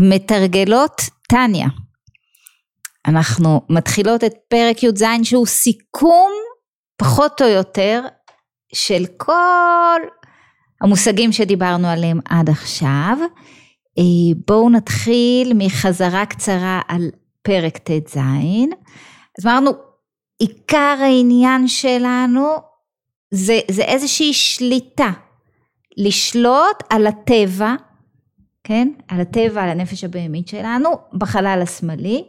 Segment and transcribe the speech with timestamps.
[0.00, 1.66] מתרגלות טניה.
[3.06, 6.32] אנחנו מתחילות את פרק י"ז שהוא סיכום
[6.96, 8.02] פחות או יותר
[8.74, 10.00] של כל
[10.80, 13.18] המושגים שדיברנו עליהם עד עכשיו.
[13.98, 17.10] אה, בואו נתחיל מחזרה קצרה על
[17.42, 18.16] פרק ט"ז.
[19.38, 19.70] אז אמרנו,
[20.38, 22.48] עיקר העניין שלנו
[23.30, 25.10] זה, זה איזושהי שליטה,
[25.96, 27.74] לשלוט על הטבע,
[28.64, 28.88] כן?
[29.08, 32.24] על הטבע, על הנפש הבהמית שלנו, בחלל השמאלי,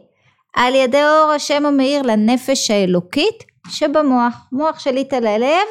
[0.56, 4.34] על ידי אור השם המאיר לנפש האלוקית שבמוח.
[4.52, 5.66] מוח שליט על הלב,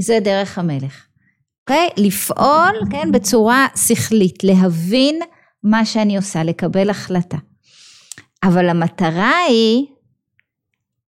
[0.00, 1.06] זה דרך המלך.
[1.60, 1.88] אוקיי?
[1.96, 5.20] לפעול, כן, בצורה שכלית, להבין
[5.62, 7.36] מה שאני עושה, לקבל החלטה.
[8.44, 9.86] אבל המטרה היא,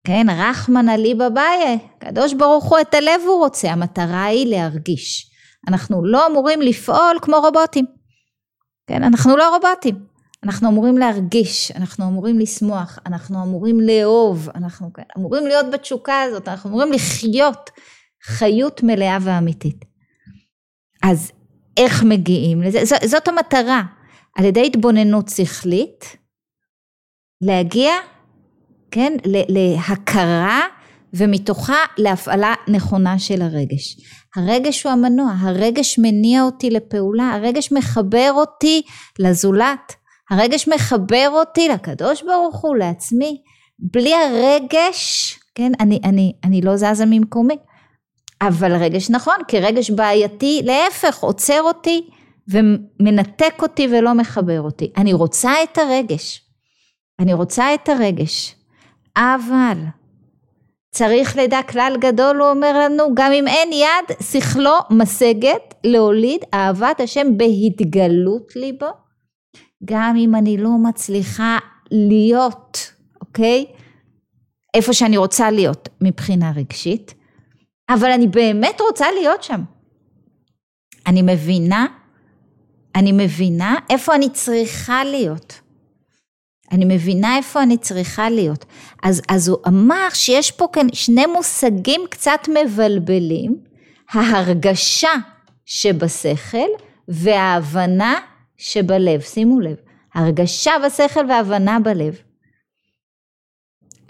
[0.04, 5.30] כן, רחמנא ליבא ביי, הקדוש ברוך הוא את הלב הוא רוצה, המטרה היא להרגיש.
[5.68, 8.02] אנחנו לא אמורים לפעול כמו רובוטים.
[8.86, 10.12] כן, אנחנו לא רובוטים.
[10.45, 16.48] אנחנו אמורים להרגיש, אנחנו אמורים לשמוח, אנחנו אמורים לאהוב, אנחנו כן, אמורים להיות בתשוקה הזאת,
[16.48, 17.70] אנחנו אמורים לחיות
[18.24, 19.84] חיות מלאה ואמיתית.
[21.02, 21.32] אז
[21.76, 22.84] איך מגיעים לזה?
[22.84, 23.82] ז, זאת המטרה,
[24.37, 26.16] על ידי התבוננות שכלית,
[27.40, 27.92] להגיע,
[28.90, 29.12] כן,
[29.48, 30.60] להכרה
[31.15, 33.96] ומתוכה להפעלה נכונה של הרגש.
[34.37, 38.82] הרגש הוא המנוע, הרגש מניע אותי לפעולה, הרגש מחבר אותי
[39.19, 39.93] לזולת,
[40.30, 43.43] הרגש מחבר אותי לקדוש ברוך הוא, לעצמי.
[43.79, 47.57] בלי הרגש, כן, אני, אני, אני לא זזה ממקומי.
[48.43, 52.09] אבל רגש נכון, כי רגש בעייתי, להפך, עוצר אותי
[52.49, 54.93] ומנתק אותי ולא מחבר אותי.
[54.97, 56.43] אני רוצה את הרגש.
[57.21, 58.54] אני רוצה את הרגש.
[59.16, 59.79] אבל
[60.93, 67.00] צריך לדע כלל גדול, הוא אומר לנו, גם אם אין יד, שכלו משגת להוליד אהבת
[67.00, 68.87] השם בהתגלות ליבו.
[69.84, 71.59] גם אם אני לא מצליחה
[71.91, 73.66] להיות, אוקיי?
[74.75, 77.14] איפה שאני רוצה להיות מבחינה רגשית,
[77.88, 79.60] אבל אני באמת רוצה להיות שם.
[81.06, 81.86] אני מבינה,
[82.94, 85.61] אני מבינה איפה אני צריכה להיות.
[86.72, 88.65] אני מבינה איפה אני צריכה להיות.
[89.03, 93.56] אז, אז הוא אמר שיש פה כאן שני מושגים קצת מבלבלים,
[94.12, 95.12] ההרגשה
[95.65, 96.69] שבשכל
[97.09, 98.15] וההבנה
[98.56, 99.77] שבלב, שימו לב,
[100.15, 102.16] הרגשה בשכל והבנה בלב.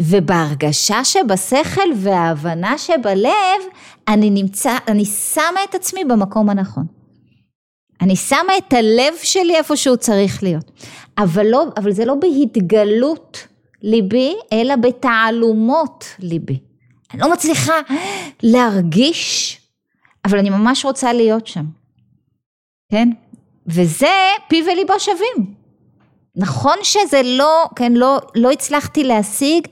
[0.03, 3.63] ובהרגשה שבשכל וההבנה שבלב,
[4.09, 7.02] אני נמצא, אני שמה את עצמי במקום הנכון.
[8.03, 10.71] אני שמה את הלב שלי איפה שהוא צריך להיות.
[11.19, 13.47] אבל, לא, אבל זה לא בהתגלות
[13.83, 16.59] ליבי, אלא בתעלומות ליבי.
[17.13, 17.75] אני לא מצליחה
[18.43, 19.59] להרגיש,
[20.25, 21.65] אבל אני ממש רוצה להיות שם.
[22.91, 23.09] כן?
[23.67, 24.17] וזה
[24.49, 25.55] פי וליבו שווים.
[26.37, 29.69] נכון שזה לא, כן, לא, לא הצלחתי להשיג,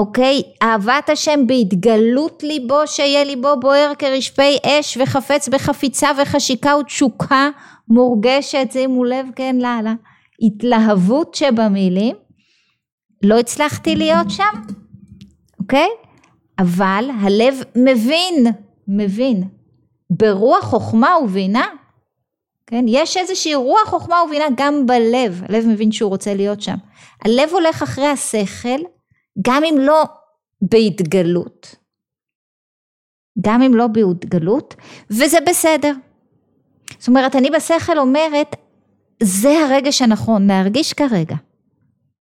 [0.00, 7.48] אוקיי, אהבת השם בהתגלות ליבו, שיהיה ליבו בוער כרשפי אש וחפץ בחפיצה וחשיקה ותשוקה
[7.88, 9.90] מורגשת, שימו לב, כן, לא, לא,
[10.42, 12.16] התלהבות שבמילים,
[13.22, 14.60] לא הצלחתי להיות שם,
[15.58, 15.88] אוקיי?
[16.58, 18.46] אבל הלב מבין,
[18.88, 19.42] מבין,
[20.10, 21.66] ברוח חוכמה ובינה,
[22.66, 22.84] כן?
[22.88, 26.76] יש איזושהי רוח חוכמה ובינה גם בלב, הלב מבין שהוא רוצה להיות שם.
[27.24, 28.80] הלב הולך אחרי השכל,
[29.42, 30.04] גם אם לא
[30.62, 31.74] בהתגלות,
[33.40, 34.74] גם אם לא בהתגלות,
[35.10, 35.92] וזה בסדר.
[36.98, 38.56] זאת אומרת, אני בשכל אומרת,
[39.22, 41.36] זה הרגש הנכון, להרגיש כרגע.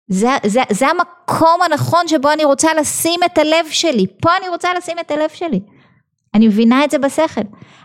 [0.09, 4.69] זה, זה, זה המקום הנכון שבו אני רוצה לשים את הלב שלי, פה אני רוצה
[4.75, 5.61] לשים את הלב שלי.
[6.35, 7.41] אני מבינה את זה בשכל.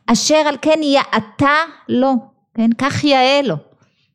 [0.08, 1.58] אשר על כן יעתה
[1.90, 2.14] לו.
[2.54, 2.70] כן?
[2.78, 3.56] כך יאה לו.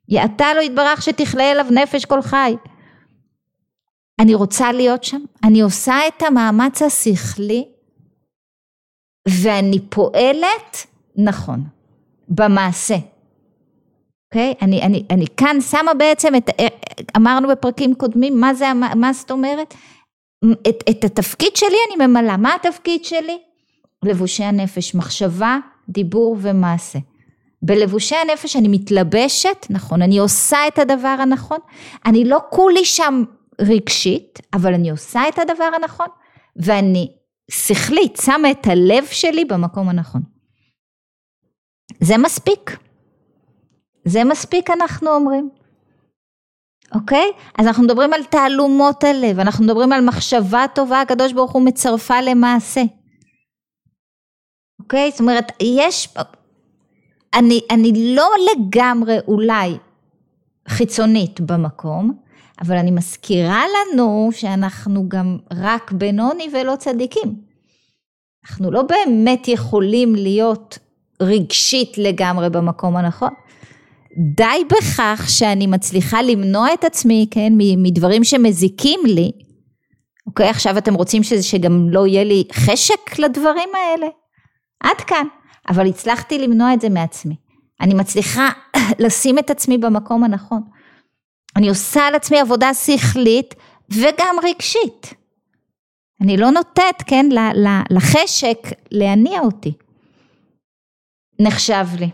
[0.09, 2.55] יעתה לו יתברך שתכלה אליו נפש כל חי.
[4.21, 7.65] אני רוצה להיות שם, אני עושה את המאמץ השכלי
[9.29, 10.87] ואני פועלת
[11.17, 11.65] נכון,
[12.29, 12.97] במעשה.
[14.27, 14.55] אוקיי?
[14.57, 14.65] Okay?
[14.65, 16.51] אני, אני, אני כאן שמה בעצם את,
[17.17, 19.75] אמרנו בפרקים קודמים, מה זה, מה זאת אומרת?
[20.69, 23.39] את, את התפקיד שלי אני ממלאה, מה התפקיד שלי?
[24.05, 25.59] לבושי הנפש, מחשבה,
[25.89, 26.99] דיבור ומעשה.
[27.63, 31.59] בלבושי הנפש אני מתלבשת, נכון, אני עושה את הדבר הנכון,
[32.07, 33.23] אני לא כולי שם
[33.61, 36.07] רגשית, אבל אני עושה את הדבר הנכון,
[36.57, 37.13] ואני
[37.51, 40.23] שכלית שמה את הלב שלי במקום הנכון.
[42.01, 42.77] זה מספיק.
[44.05, 45.51] זה מספיק אנחנו אומרים.
[46.95, 47.31] אוקיי?
[47.59, 52.21] אז אנחנו מדברים על תעלומות הלב, אנחנו מדברים על מחשבה טובה, הקדוש ברוך הוא מצרפה
[52.21, 52.83] למעשה.
[54.81, 55.11] אוקיי?
[55.11, 56.09] זאת אומרת, יש,
[57.35, 59.79] אני, אני לא לגמרי אולי
[60.69, 62.21] חיצונית במקום,
[62.61, 67.35] אבל אני מזכירה לנו שאנחנו גם רק בינוני ולא צדיקים.
[68.45, 70.79] אנחנו לא באמת יכולים להיות
[71.23, 73.31] רגשית לגמרי במקום הנכון.
[74.37, 79.33] די בכך שאני מצליחה למנוע את עצמי, כן, מדברים שמזיקים לי.
[80.27, 84.07] אוקיי, עכשיו אתם רוצים שזה, שגם לא יהיה לי חשק לדברים האלה?
[84.81, 85.27] עד כאן.
[85.69, 87.37] אבל הצלחתי למנוע את זה מעצמי.
[87.81, 88.49] אני מצליחה
[89.05, 90.63] לשים את עצמי במקום הנכון.
[91.57, 93.55] אני עושה על עצמי עבודה שכלית
[93.91, 95.15] וגם רגשית.
[96.21, 97.27] אני לא נותנת, כן,
[97.91, 98.59] לחשק
[98.91, 99.73] להניע אותי.
[101.39, 102.11] נחשב לי.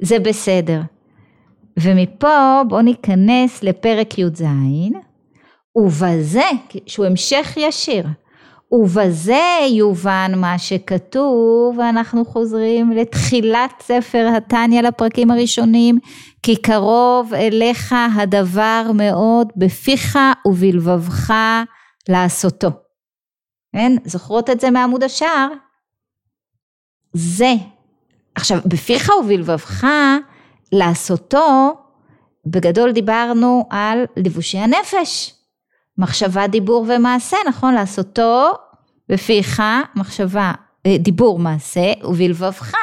[0.00, 0.80] זה בסדר.
[1.80, 4.42] ומפה בואו ניכנס לפרק י"ז,
[5.76, 6.50] ובזה,
[6.86, 8.06] שהוא המשך ישיר,
[8.72, 15.98] ובזה יובן מה שכתוב, ואנחנו חוזרים לתחילת ספר התניא לפרקים הראשונים,
[16.42, 21.34] כי קרוב אליך הדבר מאוד בפיך ובלבבך
[22.08, 22.68] לעשותו.
[23.72, 23.92] כן?
[24.04, 25.48] זוכרות את זה מעמוד השער?
[27.12, 27.52] זה.
[28.34, 29.86] עכשיו, בפיך ובלבבך
[30.72, 31.74] לעשותו,
[32.46, 35.35] בגדול דיברנו על לבושי הנפש.
[35.98, 37.74] מחשבה, דיבור ומעשה, נכון?
[37.74, 38.50] לעשותו
[39.08, 39.62] בפיך,
[39.96, 40.52] מחשבה,
[40.86, 42.74] אה, דיבור, מעשה, ובלבבך.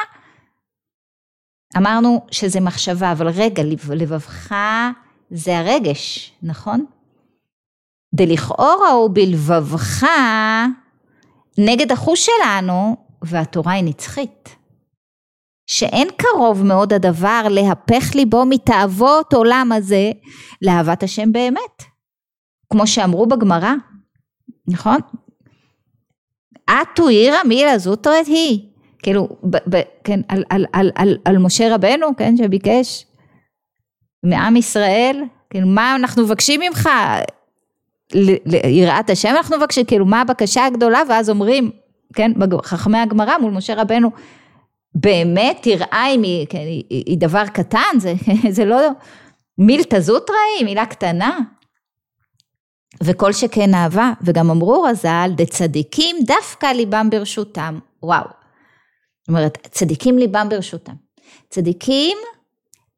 [1.76, 3.62] אמרנו שזה מחשבה, אבל רגע,
[3.94, 4.54] לבבך
[5.30, 6.84] זה הרגש, נכון?
[8.14, 10.06] דלכאורה הוא בלבבך
[11.58, 14.56] נגד החוש שלנו, והתורה היא נצחית.
[15.66, 20.10] שאין קרוב מאוד הדבר להפך ליבו מתאוות עולם הזה
[20.62, 21.93] לאהבת השם באמת.
[22.70, 23.72] כמו שאמרו בגמרא,
[24.68, 24.98] נכון?
[26.70, 28.60] אטו עירא מילה זוטרת היא.
[29.02, 33.06] כאילו, ב, ב, כן, על, על, על, על, על משה רבנו, כן, שביקש
[34.22, 36.88] מעם ישראל, כאילו, מה אנחנו מבקשים ממך?
[38.44, 41.02] ליראת השם אנחנו מבקשים, כאילו, מה הבקשה הגדולה?
[41.08, 41.70] ואז אומרים,
[42.14, 42.32] כן,
[42.64, 44.10] חכמי הגמרא מול משה רבנו,
[44.94, 48.14] באמת יראה אם היא, כן, היא, היא דבר קטן, זה,
[48.56, 48.76] זה לא
[49.58, 51.38] מילתא זוטרא היא, מילה קטנה.
[53.02, 57.78] וכל שכן אהבה, וגם אמרו רז"ל, דצדיקים דווקא ליבם ברשותם.
[58.02, 58.24] וואו.
[58.24, 60.92] זאת אומרת, צדיקים ליבם ברשותם.
[61.50, 62.18] צדיקים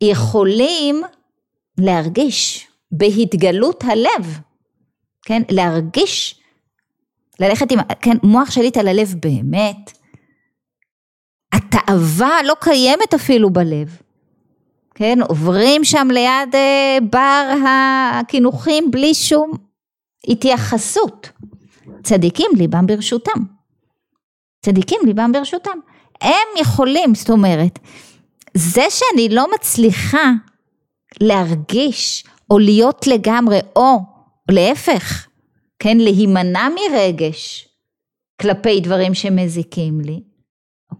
[0.00, 1.02] יכולים
[1.78, 4.38] להרגיש בהתגלות הלב,
[5.22, 5.42] כן?
[5.50, 6.40] להרגיש,
[7.40, 9.92] ללכת עם, כן, מוח שליט על הלב באמת.
[11.52, 13.98] התאווה לא קיימת אפילו בלב.
[14.94, 19.52] כן, עוברים שם ליד אה, בר הקינוחים בלי שום
[20.28, 21.28] התייחסות.
[22.02, 23.40] צדיקים ליבם ברשותם.
[24.62, 25.78] צדיקים ליבם ברשותם.
[26.20, 27.78] הם יכולים, זאת אומרת,
[28.54, 30.32] זה שאני לא מצליחה
[31.20, 33.98] להרגיש או להיות לגמרי, או
[34.50, 35.26] להפך,
[35.78, 37.68] כן, להימנע מרגש
[38.40, 40.20] כלפי דברים שמזיקים לי,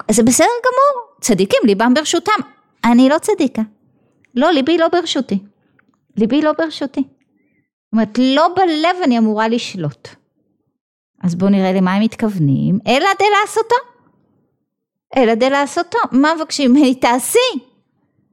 [0.09, 2.41] אז זה בסדר גמור, צדיקים ליבם ברשותם.
[2.85, 3.63] אני לא צדיקה.
[4.35, 5.39] לא, ליבי לא ברשותי.
[6.17, 7.03] ליבי לא ברשותי.
[7.97, 10.09] אומרת, לא בלב אני אמורה לשלוט.
[11.23, 13.77] אז בואו נראה למה הם מתכוונים, אלא די לעשותו.
[15.17, 15.99] אלא די לעשותו.
[16.13, 16.95] מה מבקשים ממני?
[16.95, 17.39] תעשי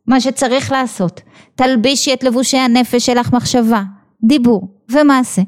[0.08, 1.22] מה שצריך לעשות.
[1.56, 3.84] תלבישי את לבושי הנפש שלך מחשבה,
[4.24, 5.42] דיבור ומעשה.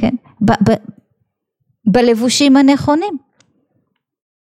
[0.00, 0.14] כן?
[0.40, 0.84] ב- ב-
[1.86, 3.18] בלבושים הנכונים.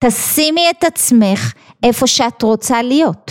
[0.05, 3.31] תשימי את עצמך איפה שאת רוצה להיות.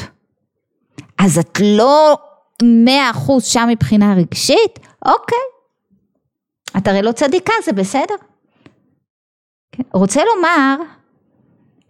[1.19, 2.17] אז את לא
[2.63, 4.79] מאה אחוז שם מבחינה רגשית?
[5.05, 5.37] אוקיי.
[6.77, 8.15] את הרי לא צדיקה, זה בסדר.
[9.71, 9.83] כן.
[9.93, 10.75] רוצה לומר,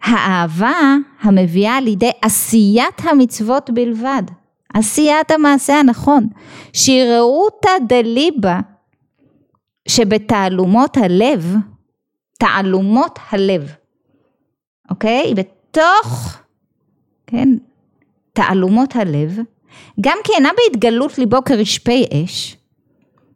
[0.02, 4.22] האהבה המביאה לידי עשיית המצוות בלבד,
[4.74, 6.28] עשיית המעשה הנכון,
[6.72, 8.60] שיראותא דליבה
[9.88, 11.54] שבתעלומות הלב,
[12.38, 13.72] תעלומות הלב,
[14.90, 15.34] אוקיי?
[15.34, 16.38] בתוך,
[17.26, 17.48] כן,
[18.32, 19.38] תעלומות הלב,
[20.00, 22.56] גם כי אינה בהתגלות ליבו כרשפי אש,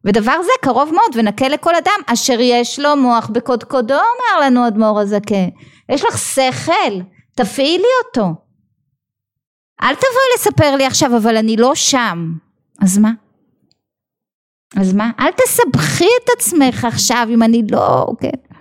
[0.06, 5.00] ודבר זה קרוב מאוד ונקה לכל אדם אשר יש לו מוח בקודקודו אומר לנו אדמו"ר
[5.00, 5.48] הזקן
[5.88, 7.00] יש לך שכל
[7.34, 8.34] תפעילי אותו
[9.82, 12.32] אל תבואי לספר לי עכשיו אבל אני לא שם
[12.82, 13.12] אז מה?
[14.76, 15.10] אז מה?
[15.20, 18.56] אל תסבכי את עצמך עכשיו אם אני לא, כן?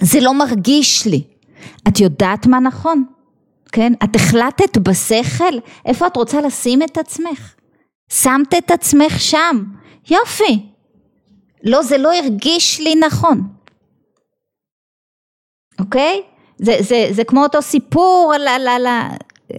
[0.00, 1.22] זה לא מרגיש לי.
[1.88, 3.04] את יודעת מה נכון?
[3.72, 3.92] כן?
[4.04, 7.54] את החלטת בשכל איפה את רוצה לשים את עצמך.
[8.12, 9.64] שמת את עצמך שם.
[10.10, 10.62] יופי.
[11.64, 13.42] לא, זה לא הרגיש לי נכון.
[15.78, 16.22] אוקיי?
[16.58, 18.86] זה, זה, זה כמו אותו סיפור על, על, על,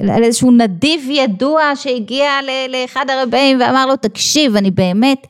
[0.10, 2.32] על איזשהו נדיב ידוע שהגיע
[2.70, 5.28] לאחד הרבאים ואמר לו תקשיב אני באמת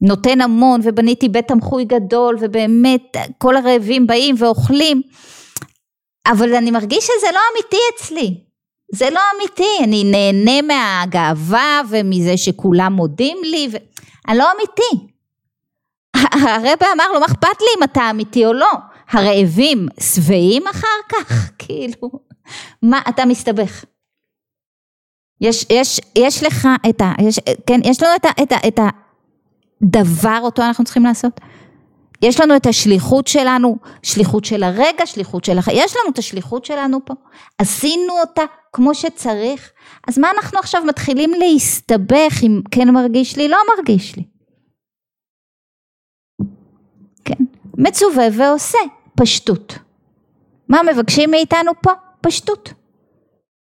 [0.00, 5.02] נותן המון ובניתי בית תמחוי גדול ובאמת כל הרעבים באים ואוכלים
[6.26, 8.47] אבל אני מרגיש שזה לא אמיתי אצלי
[8.92, 15.12] זה לא אמיתי אני נהנה מהגאווה ומזה שכולם מודים לי ואני לא אמיתי.
[16.32, 18.70] הרבה אמר לו מה אכפת לי אם אתה אמיתי או לא?
[19.10, 22.10] הרעבים שבעים אחר כך כאילו.
[22.82, 23.84] מה אתה מסתבך.
[25.40, 27.12] יש, יש, יש לך את ה...
[27.22, 28.80] יש, כן, יש לנו את, ה, את, ה, את
[29.82, 31.40] הדבר אותו אנחנו צריכים לעשות.
[32.22, 36.64] יש לנו את השליחות שלנו, שליחות של הרגע, שליחות של החיים, יש לנו את השליחות
[36.64, 37.14] שלנו פה,
[37.58, 39.70] עשינו אותה כמו שצריך,
[40.08, 44.24] אז מה אנחנו עכשיו מתחילים להסתבך אם כן מרגיש לי, לא מרגיש לי.
[47.24, 47.44] כן,
[47.78, 48.78] מצווה ועושה,
[49.16, 49.78] פשטות.
[50.68, 51.90] מה מבקשים מאיתנו פה?
[52.20, 52.72] פשטות.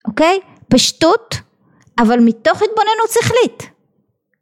[0.07, 0.41] אוקיי?
[0.69, 1.35] פשטות
[1.99, 3.71] אבל מתוך התבוננות שכלית.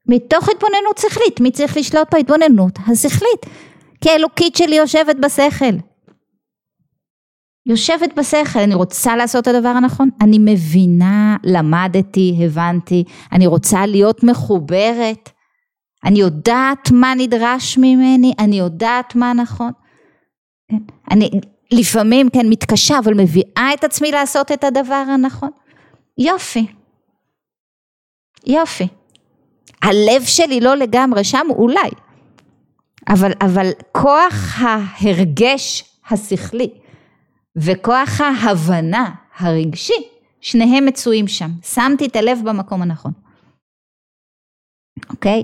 [0.06, 2.78] מתוך התבוננות שכלית, מי צריך לשלוט בהתבוננות?
[2.92, 3.46] השכלית.
[4.00, 5.76] כי האלוקית שלי יושבת בשכל.
[7.66, 14.24] יושבת בשכל, אני רוצה לעשות את הדבר הנכון, אני מבינה, למדתי, הבנתי, אני רוצה להיות
[14.24, 15.30] מחוברת,
[16.04, 19.72] אני יודעת מה נדרש ממני, אני יודעת מה נכון.
[20.70, 20.78] כן?
[21.10, 21.30] אני
[21.70, 25.50] לפעמים כן מתקשה, אבל מביאה את עצמי לעשות את הדבר הנכון.
[26.18, 26.66] יופי,
[28.46, 28.88] יופי.
[29.82, 31.90] הלב שלי לא לגמרי שם, אולי.
[33.08, 36.70] אבל, אבל כוח ההרגש השכלי
[37.56, 40.08] וכוח ההבנה הרגשי,
[40.40, 41.50] שניהם מצויים שם.
[41.62, 43.12] שמתי את הלב במקום הנכון.
[45.10, 45.42] אוקיי?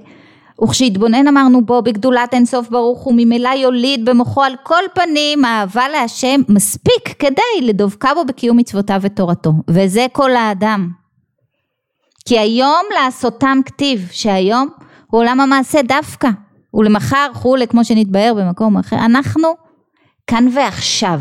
[0.65, 6.41] וכשהתבונן אמרנו בו בגדולת אינסוף ברוך הוא ממילא יוליד במוחו על כל פנים אהבה להשם
[6.49, 10.91] מספיק כדי לדבקה בו בקיום מצוותיו ותורתו וזה כל האדם
[12.25, 14.69] כי היום לעשותם כתיב, שהיום
[15.07, 16.29] הוא עולם המעשה דווקא,
[16.75, 19.49] ולמחר כולי כמו שנתבהר במקום אחר, אנחנו
[20.27, 21.21] כאן ועכשיו,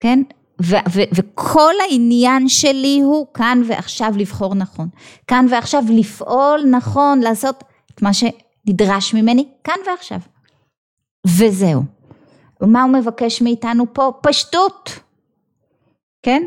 [0.00, 0.22] כן?
[0.62, 4.88] ו- ו- וכל העניין שלי הוא כאן ועכשיו לבחור נכון,
[5.26, 7.64] כאן ועכשיו לפעול נכון, לעשות
[7.94, 10.18] את מה שנדרש ממני כאן ועכשיו,
[11.26, 11.82] וזהו.
[12.60, 14.12] ומה הוא מבקש מאיתנו פה?
[14.22, 14.98] פשטות,
[16.22, 16.42] כן?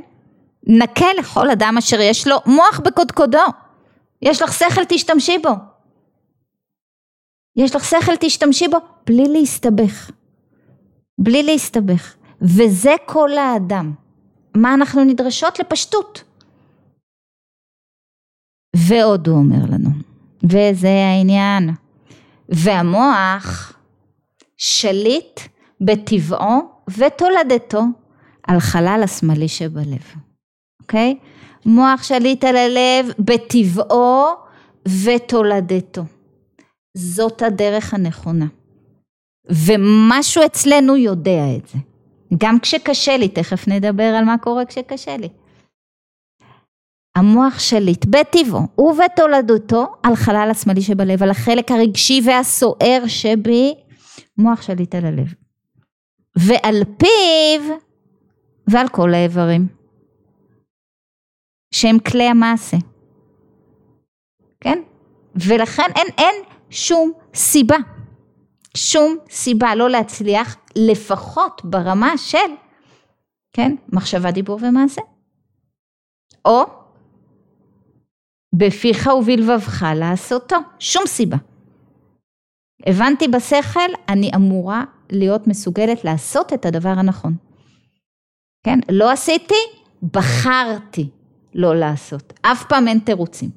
[0.63, 3.43] נקה לכל אדם אשר יש לו מוח בקודקודו.
[4.21, 5.49] יש לך שכל תשתמשי בו.
[7.57, 10.11] יש לך שכל תשתמשי בו בלי להסתבך.
[11.19, 12.15] בלי להסתבך.
[12.41, 13.93] וזה כל האדם.
[14.55, 15.59] מה אנחנו נדרשות?
[15.59, 16.23] לפשטות.
[18.75, 19.89] ועוד הוא אומר לנו,
[20.43, 21.69] וזה העניין.
[22.49, 23.73] והמוח
[24.57, 25.39] שליט
[25.81, 27.81] בטבעו ותולדתו
[28.43, 30.13] על חלל השמאלי שבלב.
[30.81, 31.17] אוקיי?
[31.65, 34.25] מוח שליט על הלב בטבעו
[35.03, 36.03] ותולדתו.
[36.97, 38.45] זאת הדרך הנכונה.
[39.49, 41.77] ומשהו אצלנו יודע את זה.
[42.37, 45.29] גם כשקשה לי, תכף נדבר על מה קורה כשקשה לי.
[47.15, 53.75] המוח שליט בטבעו ובתולדותו על חלל השמאלי שבלב, על החלק הרגשי והסוער שבי,
[54.37, 55.33] מוח שליט על הלב.
[56.35, 57.75] ועל פיו
[58.67, 59.67] ועל כל האיברים.
[61.73, 62.77] שהם כלי המעשה.
[64.61, 64.79] כן?
[65.35, 66.35] ולכן אין, אין
[66.69, 67.77] שום סיבה,
[68.77, 72.37] שום סיבה לא להצליח לפחות ברמה של,
[73.53, 75.01] כן, מחשבה, דיבור ומעשה.
[76.45, 76.63] או
[78.55, 81.37] בפיך ובלבבך לעשותו, שום סיבה.
[82.85, 87.35] הבנתי בשכל, אני אמורה להיות מסוגלת לעשות את הדבר הנכון.
[88.63, 88.79] כן?
[88.91, 89.53] לא עשיתי,
[90.13, 91.09] בחרתי
[91.53, 92.33] לא לעשות.
[92.41, 93.49] אף פעם אין תירוצים.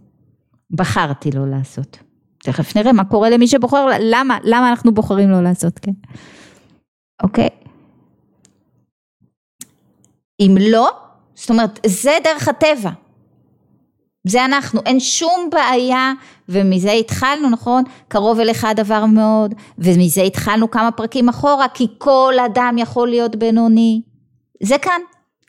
[0.71, 1.99] בחרתי לא לעשות.
[2.43, 5.93] תכף נראה מה קורה למי שבוחר, למה, למה אנחנו בוחרים לא לעשות, כן?
[7.23, 7.49] אוקיי?
[10.41, 10.91] אם לא,
[11.35, 12.91] זאת אומרת, זה דרך הטבע.
[14.27, 16.13] זה אנחנו, אין שום בעיה,
[16.49, 17.85] ומזה התחלנו, נכון?
[18.09, 24.03] קרוב אליך הדבר מאוד, ומזה התחלנו כמה פרקים אחורה, כי כל אדם יכול להיות בינוני.
[24.63, 25.01] זה כאן.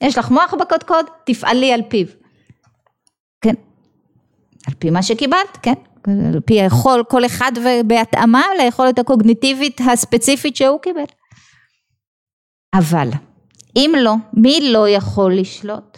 [0.01, 2.07] יש לך מוח בקודקוד, תפעלי על פיו.
[3.41, 3.53] כן,
[4.67, 5.73] על פי מה שקיבלת, כן,
[6.07, 7.51] על פי היכול, כל אחד
[7.85, 11.03] בהתאמה ליכולת הקוגניטיבית הספציפית שהוא קיבל.
[12.73, 13.09] אבל
[13.75, 15.97] אם לא, מי לא יכול לשלוט?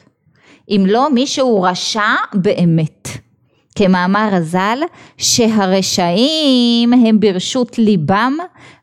[0.69, 3.07] אם לא מי שהוא רשע באמת.
[3.75, 4.79] כמאמר הז"ל,
[5.17, 8.33] שהרשעים הם ברשות ליבם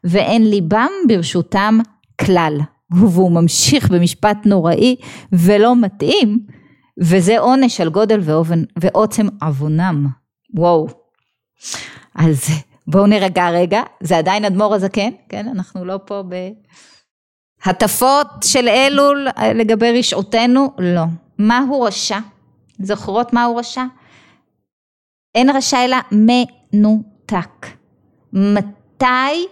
[0.05, 1.79] ואין ליבם ברשותם
[2.21, 2.59] כלל.
[2.91, 4.97] והוא ממשיך במשפט נוראי
[5.33, 6.39] ולא מתאים
[7.01, 10.07] וזה עונש על גודל ואובן, ועוצם עוונם.
[10.55, 11.00] וואו.
[12.15, 12.49] אז
[12.87, 15.49] בואו נרגע רגע, זה עדיין אדמו"ר הזקן, כן?
[15.49, 16.23] אנחנו לא פה
[17.65, 21.05] בהטפות של אלול לגבי רשעותנו, לא.
[21.39, 22.19] מהו רשע?
[22.79, 23.85] זוכרות מהו רשע?
[25.35, 27.67] אין רשע אלא מנותק.
[28.33, 29.47] מתי,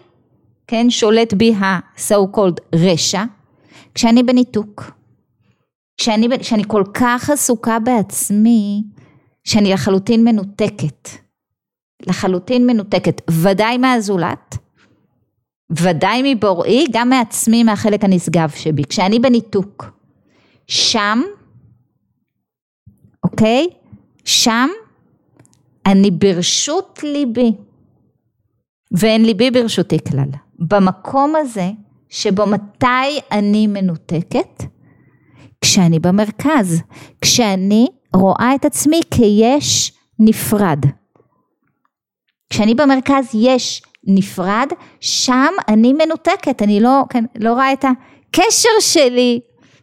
[0.67, 3.25] כן, שולט בי ה-so called רשע?
[3.95, 4.91] כשאני בניתוק.
[5.97, 8.83] כשאני, כשאני כל כך עסוקה בעצמי,
[9.45, 11.09] שאני לחלוטין מנותקת.
[12.07, 14.59] לחלוטין מנותקת, ודאי מהזולת,
[15.71, 18.85] ודאי מבוראי, גם מעצמי, מהחלק הנשגב שבי.
[18.85, 19.85] כשאני בניתוק,
[20.67, 21.23] שם,
[23.25, 23.67] אוקיי?
[24.25, 24.69] שם
[25.87, 27.53] אני ברשות ליבי,
[28.93, 30.29] ואין ליבי ברשותי כלל.
[30.59, 31.71] במקום הזה,
[32.09, 34.63] שבו מתי אני מנותקת?
[35.61, 36.83] כשאני במרכז,
[37.21, 40.79] כשאני רואה את עצמי כיש נפרד.
[42.51, 44.67] כשאני במרכז יש נפרד,
[45.01, 49.41] שם אני מנותקת, אני לא, כן, לא רואה את הקשר שלי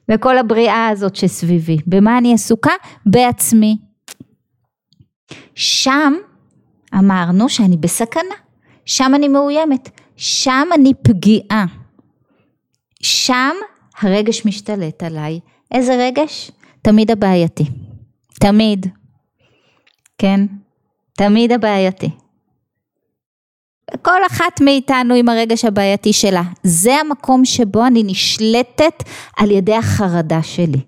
[0.09, 1.77] לכל הבריאה הזאת שסביבי.
[1.87, 2.71] במה אני עסוקה?
[3.05, 3.77] בעצמי.
[5.55, 6.13] שם
[6.93, 8.35] אמרנו שאני בסכנה,
[8.85, 11.65] שם אני מאוימת, שם אני פגיעה,
[13.01, 13.55] שם
[13.99, 15.39] הרגש משתלט עליי.
[15.71, 16.51] איזה רגש?
[16.81, 17.63] תמיד הבעייתי.
[18.39, 18.87] תמיד.
[20.17, 20.45] כן?
[21.17, 22.09] תמיד הבעייתי.
[24.01, 26.41] כל אחת מאיתנו עם הרגש הבעייתי שלה.
[26.63, 29.03] זה המקום שבו אני נשלטת
[29.37, 30.81] על ידי החרדה שלי.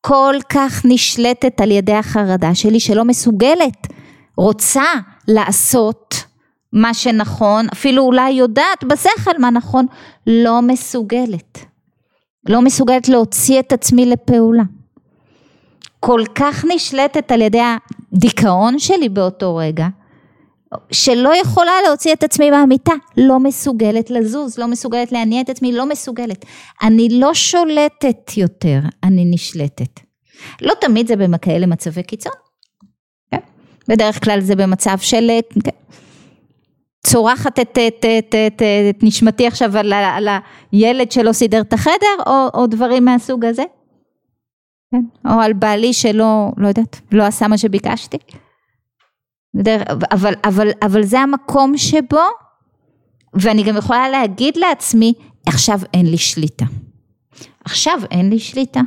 [0.00, 3.86] כל כך נשלטת על ידי החרדה שלי שלא מסוגלת,
[4.36, 4.84] רוצה
[5.28, 6.14] לעשות
[6.72, 9.86] מה שנכון, אפילו אולי יודעת בשכל מה נכון,
[10.26, 11.58] לא מסוגלת.
[12.48, 14.62] לא מסוגלת להוציא את עצמי לפעולה.
[16.00, 17.60] כל כך נשלטת על ידי
[18.12, 19.88] הדיכאון שלי באותו רגע,
[20.92, 25.86] שלא יכולה להוציא את עצמי מהמיטה, לא מסוגלת לזוז, לא מסוגלת להניע את עצמי, לא
[25.86, 26.44] מסוגלת.
[26.82, 30.00] אני לא שולטת יותר, אני נשלטת.
[30.62, 32.32] לא תמיד זה בכאלה מצבי קיצון,
[33.30, 33.38] כן?
[33.88, 35.30] בדרך כלל זה במצב של
[35.64, 35.70] כן.
[37.06, 40.28] צורחת את, את, את, את, את נשמתי עכשיו על, על
[40.72, 43.62] הילד שלא סידר את החדר, או, או דברים מהסוג הזה,
[44.90, 45.30] כן?
[45.30, 48.18] או על בעלי שלא, לא יודעת, לא עשה מה שביקשתי.
[50.12, 52.24] אבל, אבל, אבל זה המקום שבו,
[53.34, 55.12] ואני גם יכולה להגיד לעצמי,
[55.46, 56.64] עכשיו אין לי שליטה.
[57.64, 58.80] עכשיו אין לי שליטה.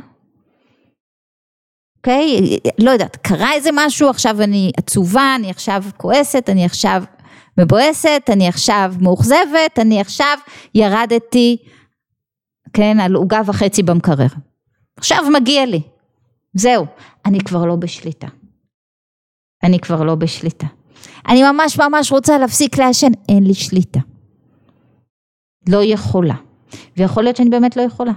[1.96, 2.38] אוקיי?
[2.38, 2.70] Okay?
[2.78, 7.02] לא יודעת, קרה איזה משהו, עכשיו אני עצובה, אני עכשיו כועסת, אני עכשיו
[7.58, 10.38] מבואסת, אני עכשיו מאוכזבת, אני עכשיו
[10.74, 11.56] ירדתי,
[12.72, 14.26] כן, על עוגה וחצי במקרר.
[14.96, 15.80] עכשיו מגיע לי.
[16.54, 16.86] זהו,
[17.26, 18.28] אני כבר לא בשליטה.
[19.64, 20.66] אני כבר לא בשליטה.
[21.28, 24.00] אני ממש ממש רוצה להפסיק לעשן, אין לי שליטה.
[25.68, 26.34] לא יכולה.
[26.96, 28.12] ויכול להיות שאני באמת לא יכולה.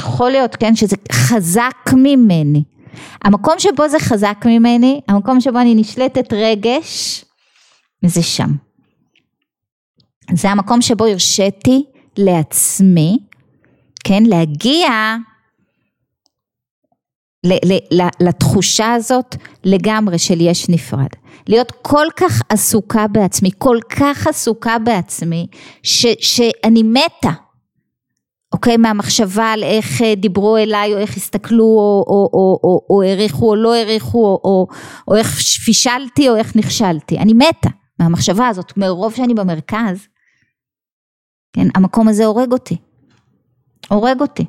[0.00, 2.62] יכול להיות, כן, שזה חזק ממני.
[3.24, 7.24] המקום שבו זה חזק ממני, המקום שבו אני נשלטת רגש,
[8.04, 8.50] זה שם.
[10.32, 11.84] זה המקום שבו הרשיתי
[12.16, 13.18] לעצמי,
[14.04, 15.16] כן, להגיע
[18.20, 21.08] לתחושה הזאת לגמרי של יש נפרד.
[21.46, 25.46] להיות כל כך עסוקה בעצמי, כל כך עסוקה בעצמי,
[25.82, 27.30] ש, שאני מתה,
[28.52, 28.76] אוקיי?
[28.76, 33.50] מהמחשבה על איך אה, דיברו אליי, או איך הסתכלו, או, או, או, או, או העריכו
[33.50, 34.66] או לא העריכו, או, או,
[35.08, 37.18] או איך פישלתי או איך נכשלתי.
[37.18, 40.06] אני מתה מהמחשבה הזאת, מרוב שאני במרכז,
[41.52, 41.66] כן?
[41.74, 42.76] המקום הזה הורג אותי.
[43.88, 44.44] הורג אותי.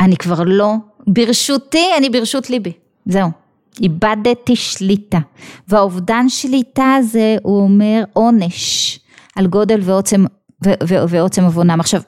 [0.00, 0.74] אני כבר לא
[1.08, 2.72] ברשותי, אני ברשות ליבי,
[3.06, 3.30] זהו.
[3.80, 5.18] איבדתי שליטה.
[5.68, 9.00] והאובדן שליטה הזה, הוא אומר עונש
[9.36, 10.24] על גודל ועוצם,
[10.88, 11.80] ועוצם עוונם.
[11.80, 12.00] עכשיו,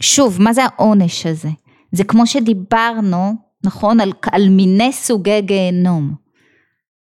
[0.00, 1.48] שוב, מה זה העונש הזה?
[1.92, 6.14] זה כמו שדיברנו, נכון, על, על מיני סוגי גיהנום.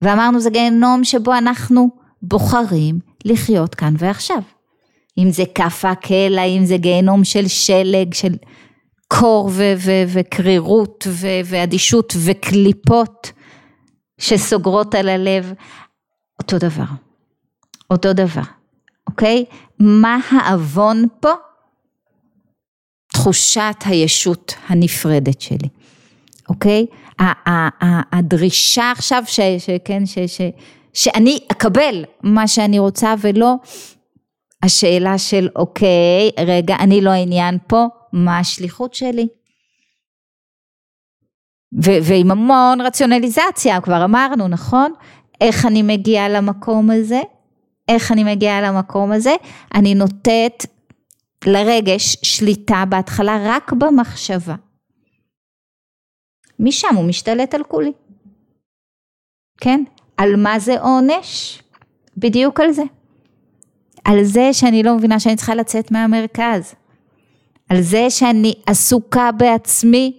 [0.01, 1.89] ואמרנו זה גיהנום שבו אנחנו
[2.21, 4.41] בוחרים לחיות כאן ועכשיו.
[5.17, 8.33] אם זה כף הקלע, אם זה גיהנום של שלג, של
[9.19, 13.31] קור ו- ו- וקרירות ו- ואדישות וקליפות
[14.17, 15.53] שסוגרות על הלב,
[16.39, 16.83] אותו דבר,
[17.89, 18.41] אותו דבר,
[19.09, 19.45] אוקיי?
[19.79, 21.29] מה העוון פה?
[23.13, 25.69] תחושת הישות הנפרדת שלי,
[26.49, 26.85] אוקיי?
[28.11, 30.41] הדרישה עכשיו ש, שכן, ש, ש,
[30.93, 33.55] שאני אקבל מה שאני רוצה ולא
[34.63, 39.27] השאלה של אוקיי, רגע, אני לא העניין פה, מה השליחות שלי?
[41.83, 44.93] ו- ועם המון רציונליזציה, כבר אמרנו, נכון?
[45.41, 47.21] איך אני מגיעה למקום הזה?
[47.87, 49.35] איך אני מגיעה למקום הזה?
[49.75, 50.65] אני נותנת
[51.45, 54.55] לרגש שליטה בהתחלה רק במחשבה.
[56.59, 57.91] משם הוא משתלט על כולי.
[59.61, 59.83] כן?
[60.17, 61.61] על מה זה עונש?
[62.17, 62.83] בדיוק על זה.
[64.03, 66.75] על זה שאני לא מבינה שאני צריכה לצאת מהמרכז.
[67.71, 70.13] על זה שאני עסוקה בעצמי.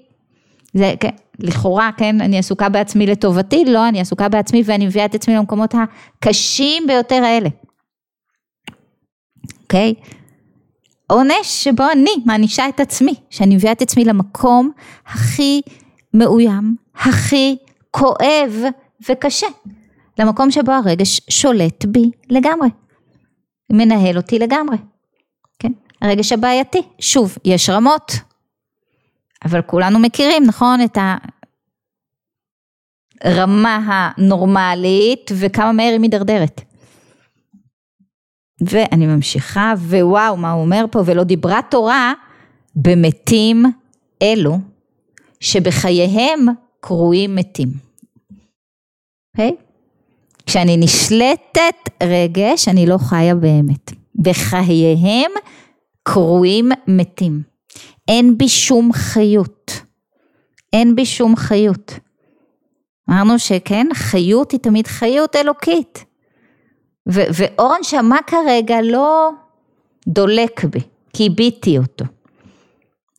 [0.74, 5.14] זה, כן, לכאורה, כן, אני עסוקה בעצמי לטובתי, לא, אני עסוקה בעצמי ואני מביאה את
[5.14, 7.48] עצמי למקומות הקשים ביותר האלה.
[9.62, 9.94] אוקיי?
[9.98, 10.14] Okay?
[11.06, 14.70] עונש שבו אני מענישה את עצמי, שאני מביאה את עצמי למקום
[15.06, 15.60] הכי
[16.14, 17.56] מאוים, הכי
[17.90, 18.62] כואב
[19.08, 19.46] וקשה,
[20.18, 22.68] למקום שבו הרגש שולט בי לגמרי,
[23.72, 24.76] מנהל אותי לגמרי?
[26.02, 28.12] הרגש הבעייתי, שוב, יש רמות,
[29.44, 30.98] אבל כולנו מכירים, נכון, את
[33.20, 36.60] הרמה הנורמלית וכמה מהר היא מידרדרת.
[38.60, 42.12] ואני ממשיכה, ווואו, מה הוא אומר פה, ולא דיברה תורה
[42.76, 43.64] במתים
[44.22, 44.58] אלו,
[45.40, 46.46] שבחייהם
[46.80, 47.68] קרויים מתים.
[49.32, 49.50] אוקיי?
[49.50, 49.62] Okay?
[50.46, 53.92] כשאני נשלטת רגש, אני לא חיה באמת.
[54.14, 55.30] בחייהם
[56.02, 57.42] קרויים מתים.
[58.08, 59.72] אין בי שום חיות.
[60.72, 61.92] אין בי שום חיות.
[63.10, 66.04] אמרנו שכן, חיות היא תמיד חיות אלוקית.
[67.08, 69.30] ו- ואורן שמע כרגע לא
[70.08, 70.80] דולק בי,
[71.12, 72.04] קיביתי אותו.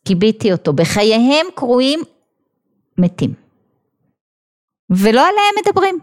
[0.06, 0.74] קיביתי אותו.
[0.74, 2.00] בחייהם קרויים
[2.98, 3.34] מתים.
[4.90, 6.00] ולא עליהם מדברים.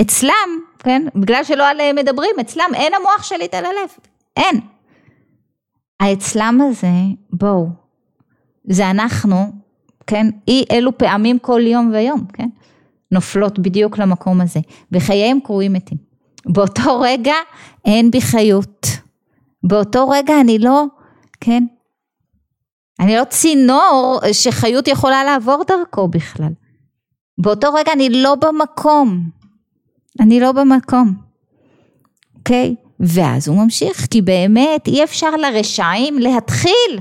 [0.00, 3.88] אצלם, כן, בגלל שלא עליהם מדברים, אצלם אין המוח שליט על הלב.
[4.36, 4.60] אין.
[6.00, 6.92] האצלם הזה,
[7.32, 7.68] בואו,
[8.64, 9.36] זה אנחנו,
[10.06, 12.48] כן, אי אלו פעמים כל יום ויום, כן,
[13.12, 14.60] נופלות בדיוק למקום הזה.
[14.90, 15.98] בחייהם קרויים מתים.
[16.46, 17.34] באותו רגע
[17.84, 18.86] אין בי חיות.
[19.62, 20.84] באותו רגע אני לא,
[21.40, 21.64] כן,
[23.00, 26.52] אני לא צינור שחיות יכולה לעבור דרכו בכלל.
[27.38, 29.30] באותו רגע אני לא במקום.
[30.20, 31.14] אני לא במקום.
[32.38, 32.74] אוקיי?
[32.78, 32.89] Okay?
[33.00, 37.00] ואז הוא ממשיך, כי באמת אי אפשר לרשעים להתחיל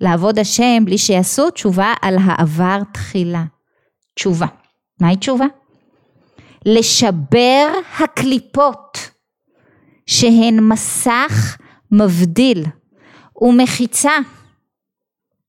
[0.00, 3.44] לעבוד השם בלי שיעשו תשובה על העבר תחילה.
[4.14, 4.46] תשובה.
[5.00, 5.46] מהי תשובה?
[6.66, 9.10] לשבר הקליפות
[10.06, 11.56] שהן מסך
[11.92, 12.64] מבדיל
[13.42, 14.12] ומחיצה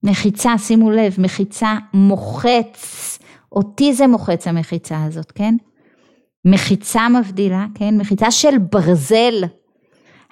[0.03, 3.19] מחיצה, שימו לב, מחיצה מוחץ,
[3.51, 5.55] אותי זה מוחץ המחיצה הזאת, כן?
[6.45, 7.97] מחיצה מבדילה, כן?
[7.97, 9.43] מחיצה של ברזל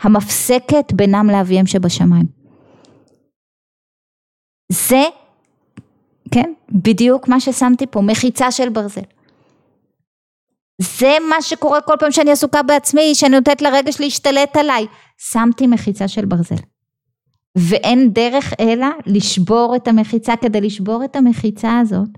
[0.02, 2.26] המפסקת בינם לאביהם שבשמיים.
[4.72, 5.04] זה,
[6.32, 6.54] כן?
[6.72, 9.02] בדיוק מה ששמתי פה, מחיצה של ברזל.
[10.82, 14.88] זה מה שקורה כל פעם שאני עסוקה בעצמי, שאני נותנת לרגש להשתלט עליי.
[15.18, 16.56] שמתי מחיצה של ברזל.
[17.58, 20.34] ואין דרך אלא לשבור את המחיצה.
[20.42, 22.10] כדי לשבור את המחיצה הזאת,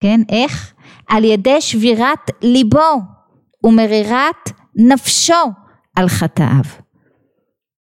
[0.00, 0.74] כן, איך?
[1.08, 3.00] על ידי שבירת ליבו
[3.64, 5.63] ומרירת נפשו
[5.94, 6.64] על חטאיו.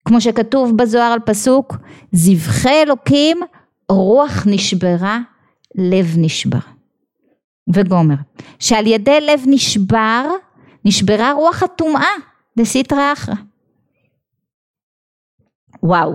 [0.04, 1.76] כמו שכתוב בזוהר על פסוק,
[2.12, 3.40] זבחי אלוקים
[3.88, 5.18] רוח נשברה,
[5.74, 6.58] לב נשבר.
[7.74, 8.14] וגומר,
[8.58, 10.24] שעל ידי לב נשבר,
[10.84, 12.10] נשברה רוח הטומאה
[12.58, 13.34] דסיטרא אחרא.
[15.82, 16.14] וואו,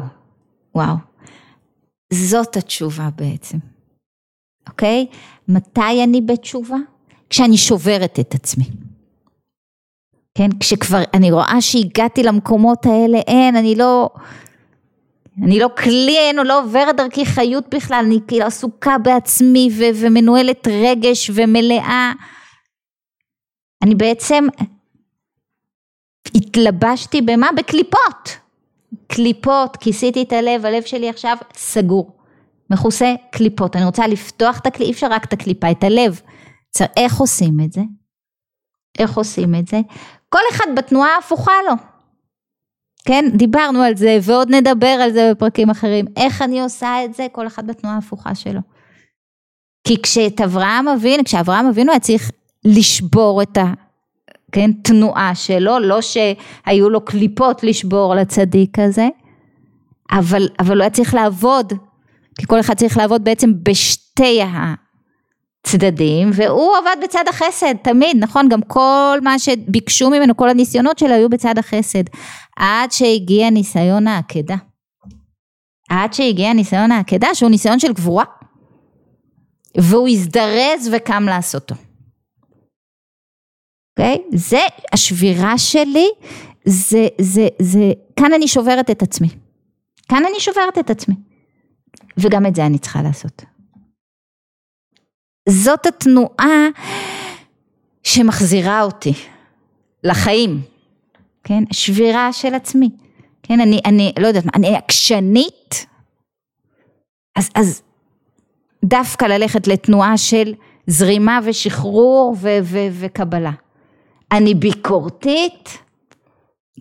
[0.76, 0.96] וואו.
[2.14, 3.58] זאת התשובה בעצם,
[4.70, 5.08] אוקיי?
[5.48, 6.78] מתי אני בתשובה?
[7.30, 8.66] כשאני שוברת את עצמי.
[10.38, 14.10] כן, כשכבר אני רואה שהגעתי למקומות האלה, אין, אני לא,
[15.44, 19.96] אני לא כלי, אין, או לא עוברת דרכי חיות בכלל, אני כאילו עסוקה בעצמי ו-
[20.02, 22.12] ומנוהלת רגש ומלאה.
[23.84, 24.46] אני בעצם
[26.36, 27.48] התלבשתי במה?
[27.58, 28.38] בקליפות.
[29.08, 32.18] קליפות, כיסיתי את הלב, הלב שלי עכשיו סגור,
[32.70, 33.76] מכוסה קליפות.
[33.76, 36.22] אני רוצה לפתוח את הקליפה, אי אפשר רק את הקליפה, את הלב.
[36.98, 37.82] איך עושים את זה?
[39.00, 39.80] איך עושים את זה?
[40.34, 41.74] כל אחד בתנועה ההפוכה לו.
[43.06, 46.06] כן, דיברנו על זה ועוד נדבר על זה בפרקים אחרים.
[46.16, 47.28] איך אני עושה את זה?
[47.32, 48.60] כל אחד בתנועה ההפוכה שלו.
[49.88, 52.32] כי כשאת אברהם אבינו, כשאברהם אבינו היה צריך
[52.66, 53.64] לשבור את ה...
[54.52, 59.08] כן, תנועה שלו, לא שהיו לו קליפות לשבור לצדיק הזה,
[60.12, 61.74] אבל, אבל הוא היה צריך לעבוד,
[62.40, 64.42] כי כל אחד צריך לעבוד בעצם בשתי
[65.68, 68.50] הצדדים, והוא עבד בצד החסד, תמיד, נכון?
[68.50, 72.04] גם כל מה שביקשו ממנו, כל הניסיונות שלו היו בצד החסד,
[72.58, 74.56] עד שהגיע ניסיון העקדה.
[75.90, 78.24] עד שהגיע ניסיון העקדה, שהוא ניסיון של גבורה.
[79.78, 81.76] והוא הזדרז וקם לעשותו.
[83.92, 84.16] אוקיי?
[84.16, 84.38] Okay?
[84.38, 84.60] זה
[84.94, 86.08] השבירה שלי,
[86.66, 89.28] זה, זה, זה, כאן אני שוברת את עצמי.
[90.10, 91.16] כאן אני שוברת את עצמי.
[92.18, 93.53] וגם את זה אני צריכה לעשות.
[95.50, 96.68] זאת התנועה
[98.04, 99.14] שמחזירה אותי
[100.04, 100.62] לחיים,
[101.44, 101.64] כן?
[101.72, 102.90] שבירה של עצמי.
[103.44, 105.86] כן, אני, אני לא יודעת מה, אני עקשנית,
[107.36, 107.82] אז, אז
[108.86, 110.54] דווקא ללכת לתנועה של
[110.88, 113.52] זרימה ושחרור ו, ו, וקבלה.
[114.32, 115.78] אני ביקורתית,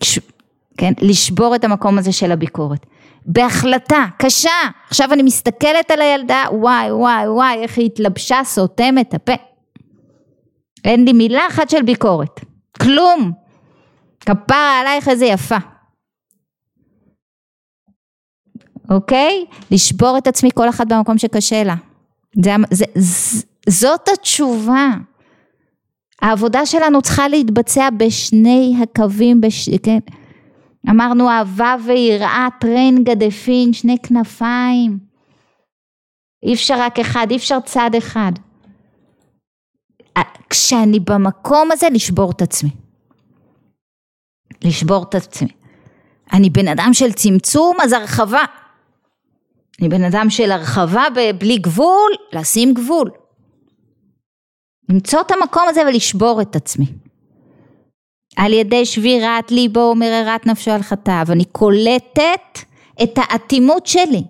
[0.03, 0.18] ש,
[0.77, 2.87] כן, לשבור את המקום הזה של הביקורת.
[3.26, 4.50] בהחלטה קשה,
[4.88, 9.32] עכשיו אני מסתכלת על הילדה, וואי וואי וואי, איך היא התלבשה, סותמת הפה.
[10.85, 12.40] אין לי מילה אחת של ביקורת,
[12.82, 13.32] כלום.
[14.20, 15.56] כפרה עלייך איזה יפה.
[18.90, 19.44] אוקיי?
[19.70, 21.74] לשבור את עצמי כל אחת במקום שקשה לה.
[22.44, 24.88] זה, זה, זה, זאת התשובה.
[26.22, 29.68] העבודה שלנו צריכה להתבצע בשני הקווים, בש...
[29.82, 29.98] כן?
[30.90, 34.98] אמרנו אהבה ויראה, טרן גדפין, שני כנפיים.
[36.42, 38.32] אי אפשר רק אחד, אי אפשר צד אחד.
[40.52, 42.70] כשאני במקום הזה, לשבור את עצמי.
[44.64, 45.48] לשבור את עצמי.
[46.32, 48.44] אני בן אדם של צמצום, אז הרחבה.
[49.80, 51.04] אני בן אדם של הרחבה
[51.38, 53.10] בלי גבול, לשים גבול.
[54.88, 56.86] למצוא את המקום הזה ולשבור את עצמי.
[58.36, 61.26] על ידי שבירת ליבו ומררת נפשו על חטאיו.
[61.28, 62.58] אני קולטת
[63.02, 64.22] את האטימות שלי.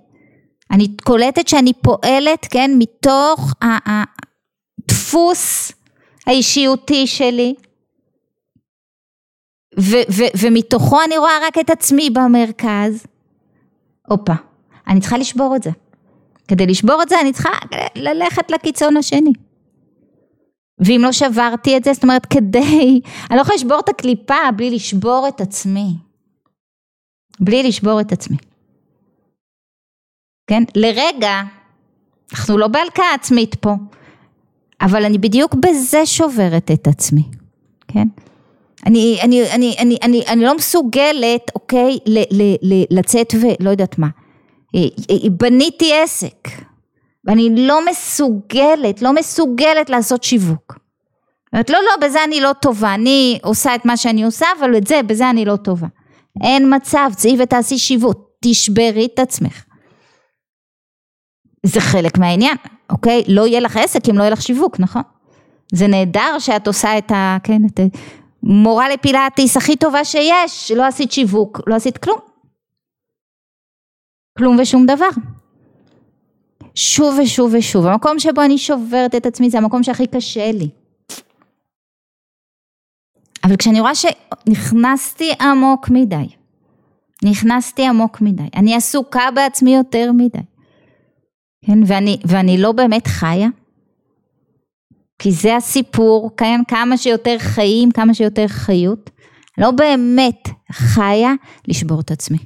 [0.70, 3.54] אני קולטת שאני פועלת, כן, מתוך
[4.88, 5.72] הדפוס
[6.26, 7.54] האישיותי שלי,
[9.80, 13.06] ו- ו- ומתוכו אני רואה רק את עצמי במרכז.
[14.08, 14.32] הופה,
[14.88, 15.70] אני צריכה לשבור את זה.
[16.48, 17.50] כדי לשבור את זה אני צריכה
[17.94, 19.32] ללכת לקיצון השני.
[20.78, 24.70] ואם לא שברתי את זה, זאת אומרת כדי, אני לא יכולה לשבור את הקליפה בלי
[24.70, 25.94] לשבור את עצמי.
[27.40, 28.36] בלי לשבור את עצמי.
[30.46, 30.62] כן?
[30.74, 31.42] לרגע,
[32.32, 33.74] אנחנו לא בהלקאה עצמית פה,
[34.80, 37.22] אבל אני בדיוק בזה שוברת את עצמי,
[37.88, 38.08] כן?
[38.86, 43.98] אני, אני, אני, אני, אני, אני לא מסוגלת, אוקיי, ל, ל, ל, לצאת ולא יודעת
[43.98, 44.08] מה.
[44.74, 44.80] אה,
[45.10, 46.48] אה, בניתי עסק,
[47.24, 50.78] ואני לא מסוגלת, לא מסוגלת לעשות שיווק.
[51.52, 54.86] אומרת, לא, לא, בזה אני לא טובה, אני עושה את מה שאני עושה, אבל את
[54.86, 55.86] זה, בזה אני לא טובה.
[56.42, 59.64] אין מצב, צאי ותעשי שיווק, תשברי את עצמך.
[61.66, 62.56] זה חלק מהעניין,
[62.90, 63.22] אוקיי?
[63.28, 65.02] לא יהיה לך עסק אם לא יהיה לך שיווק, נכון?
[65.72, 67.36] זה נהדר שאת עושה את ה...
[67.42, 67.80] כן, את
[68.42, 72.18] מורה לפילאטיס הכי טובה שיש, לא עשית שיווק, לא עשית כלום.
[74.38, 75.08] כלום ושום דבר.
[76.74, 80.68] שוב ושוב ושוב, המקום שבו אני שוברת את עצמי זה המקום שהכי קשה לי.
[83.44, 86.28] אבל כשאני רואה שנכנסתי עמוק מדי,
[87.24, 90.38] נכנסתי עמוק מדי, אני עסוקה בעצמי יותר מדי,
[91.66, 93.48] כן, ואני, ואני לא באמת חיה,
[95.18, 99.10] כי זה הסיפור, כן, כמה שיותר חיים, כמה שיותר חיות,
[99.58, 101.32] לא באמת חיה
[101.68, 102.38] לשבור את עצמי.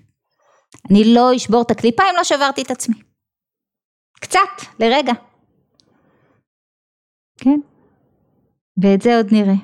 [0.90, 3.05] אני לא אשבור את הקליפה אם לא שברתי את עצמי.
[4.20, 5.12] קצת, לרגע.
[7.38, 7.60] כן?
[8.82, 9.54] ואת זה עוד נראה.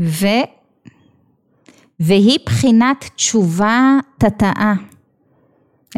[0.00, 0.26] ו...
[2.00, 4.72] והיא בחינת תשובה תתאה.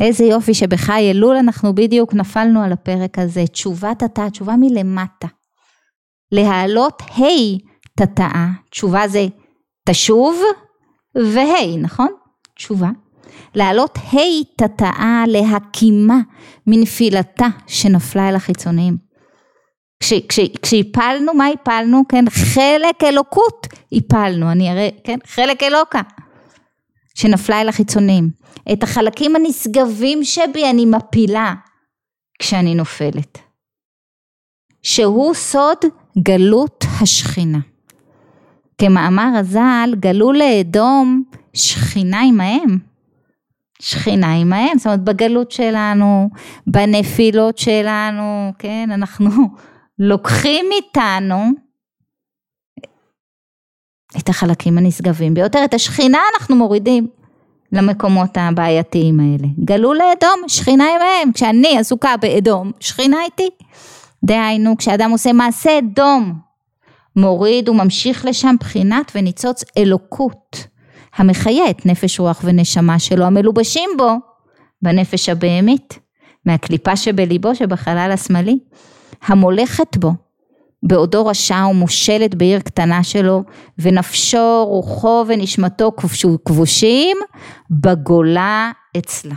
[0.00, 5.28] איזה יופי שבחי אלול אנחנו בדיוק נפלנו על הפרק הזה, תשובה תתאה, תשובה מלמטה.
[6.32, 7.58] להעלות ה'
[7.96, 9.26] תתאה, תשובה זה
[9.88, 10.40] תשוב
[11.14, 12.08] וה', נכון?
[12.56, 12.88] תשובה.
[13.54, 13.98] להעלות
[14.56, 16.18] תתאה להקימה
[16.66, 18.96] מנפילתה שנפלה אל החיצוניים.
[20.62, 22.02] כשהפלנו, מה הפלנו?
[22.08, 26.00] כן, חלק אלוקות הפלנו, אני אראה, כן, חלק אלוקה
[27.14, 28.30] שנפלה אל החיצוניים.
[28.72, 31.54] את החלקים הנשגבים שבי אני מפילה
[32.38, 33.38] כשאני נופלת.
[34.82, 35.78] שהוא סוד
[36.18, 37.58] גלות השכינה.
[38.78, 42.93] כמאמר הז"ל, גלו לאדום שכינה עמהם.
[43.84, 46.30] שכינה עמהם, זאת אומרת בגלות שלנו,
[46.66, 49.30] בנפילות שלנו, כן, אנחנו
[49.98, 51.50] לוקחים איתנו
[54.18, 57.06] את החלקים הנשגבים ביותר, את השכינה אנחנו מורידים
[57.72, 59.48] למקומות הבעייתיים האלה.
[59.64, 63.48] גלו לאדום, שכינה עמהם, כשאני עסוקה באדום, שכינה איתי.
[64.24, 66.38] דהיינו, כשאדם עושה מעשה אדום,
[67.16, 70.66] מוריד וממשיך לשם בחינת וניצוץ אלוקות,
[71.16, 74.16] המחיה את נפש רוח ונשמה שלו, המלובשים בו,
[74.82, 75.98] בנפש הבהמית,
[76.46, 78.58] מהקליפה שבליבו שבחלל השמאלי.
[79.26, 80.12] המולכת בו,
[80.82, 83.42] בעודו רשע ומושלת בעיר קטנה שלו,
[83.78, 85.92] ונפשו, רוחו ונשמתו
[86.44, 87.16] כבושים
[87.70, 89.34] בגולה אצלה.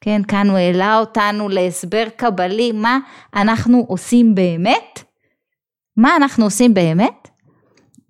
[0.00, 2.98] כן, כאן הוא העלה אותנו להסבר קבלי, מה
[3.36, 5.04] אנחנו עושים באמת?
[5.96, 7.28] מה אנחנו עושים באמת?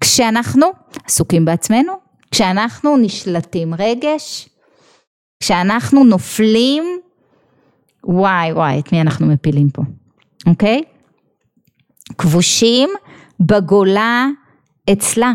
[0.01, 0.66] כשאנחנו
[1.05, 1.92] עסוקים בעצמנו,
[2.31, 4.49] כשאנחנו נשלטים רגש,
[5.40, 6.85] כשאנחנו נופלים,
[8.05, 9.83] וואי וואי, את מי אנחנו מפילים פה,
[10.47, 10.83] אוקיי?
[12.19, 12.88] כבושים
[13.40, 14.27] בגולה
[14.93, 15.33] אצלה,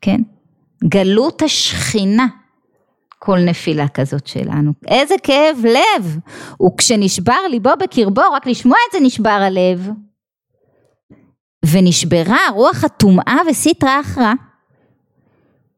[0.00, 0.20] כן?
[0.84, 2.26] גלות השכינה,
[3.18, 4.72] כל נפילה כזאת שלנו.
[4.88, 6.18] איזה כאב לב!
[6.66, 9.90] וכשנשבר ליבו בקרבו, רק לשמוע את זה נשבר הלב.
[11.72, 14.32] ונשברה רוח הטומאה וסיטרא אחרא.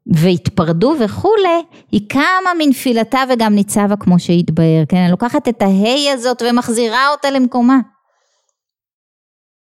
[0.09, 4.97] והתפרדו וכולי, היא קמה מנפילתה וגם ניצבה כמו שהתבהר, כן?
[4.97, 7.79] אני לוקחת את ההי הזאת ומחזירה אותה למקומה.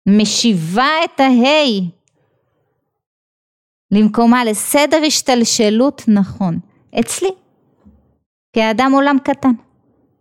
[0.07, 1.89] משיבה את ההי
[3.91, 6.59] למקומה לסדר השתלשלות נכון.
[6.99, 7.29] אצלי,
[8.53, 9.51] כאדם עולם קטן.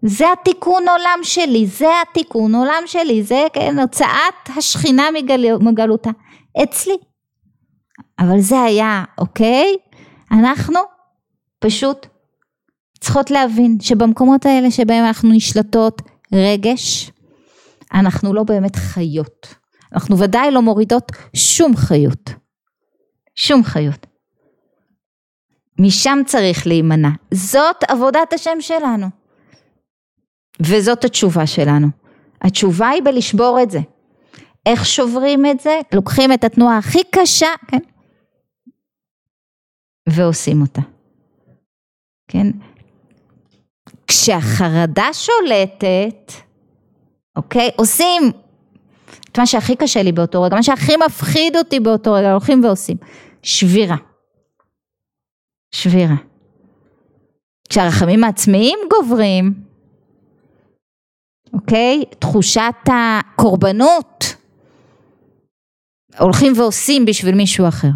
[0.02, 5.56] זה התיקון עולם שלי, זה התיקון עולם שלי, זה כן, הוצאת השכינה מגל...
[5.60, 6.10] מגלותה.
[6.62, 6.94] אצלי.
[8.18, 9.76] אבל זה היה, אוקיי?
[10.34, 10.80] אנחנו
[11.58, 12.06] פשוט
[13.00, 17.10] צריכות להבין שבמקומות האלה שבהם אנחנו נשלטות רגש,
[17.94, 19.54] אנחנו לא באמת חיות.
[19.92, 22.30] אנחנו ודאי לא מורידות שום חיות.
[23.34, 24.06] שום חיות.
[25.78, 27.08] משם צריך להימנע.
[27.34, 29.06] זאת עבודת השם שלנו.
[30.60, 31.88] וזאת התשובה שלנו.
[32.42, 33.80] התשובה היא בלשבור את זה.
[34.66, 35.80] איך שוברים את זה?
[35.94, 37.78] לוקחים את התנועה הכי קשה, כן?
[40.08, 40.82] ועושים אותה.
[42.28, 42.46] כן?
[44.06, 46.32] כשהחרדה שולטת,
[47.36, 47.70] אוקיי?
[47.76, 48.22] עושים
[49.32, 52.96] את מה שהכי קשה לי באותו רגע, מה שהכי מפחיד אותי באותו רגע, הולכים ועושים.
[53.42, 53.96] שבירה.
[55.74, 56.14] שבירה.
[57.68, 59.54] כשהרחמים העצמיים גוברים,
[61.52, 62.02] אוקיי?
[62.18, 64.36] תחושת הקורבנות,
[66.18, 67.88] הולכים ועושים בשביל מישהו אחר.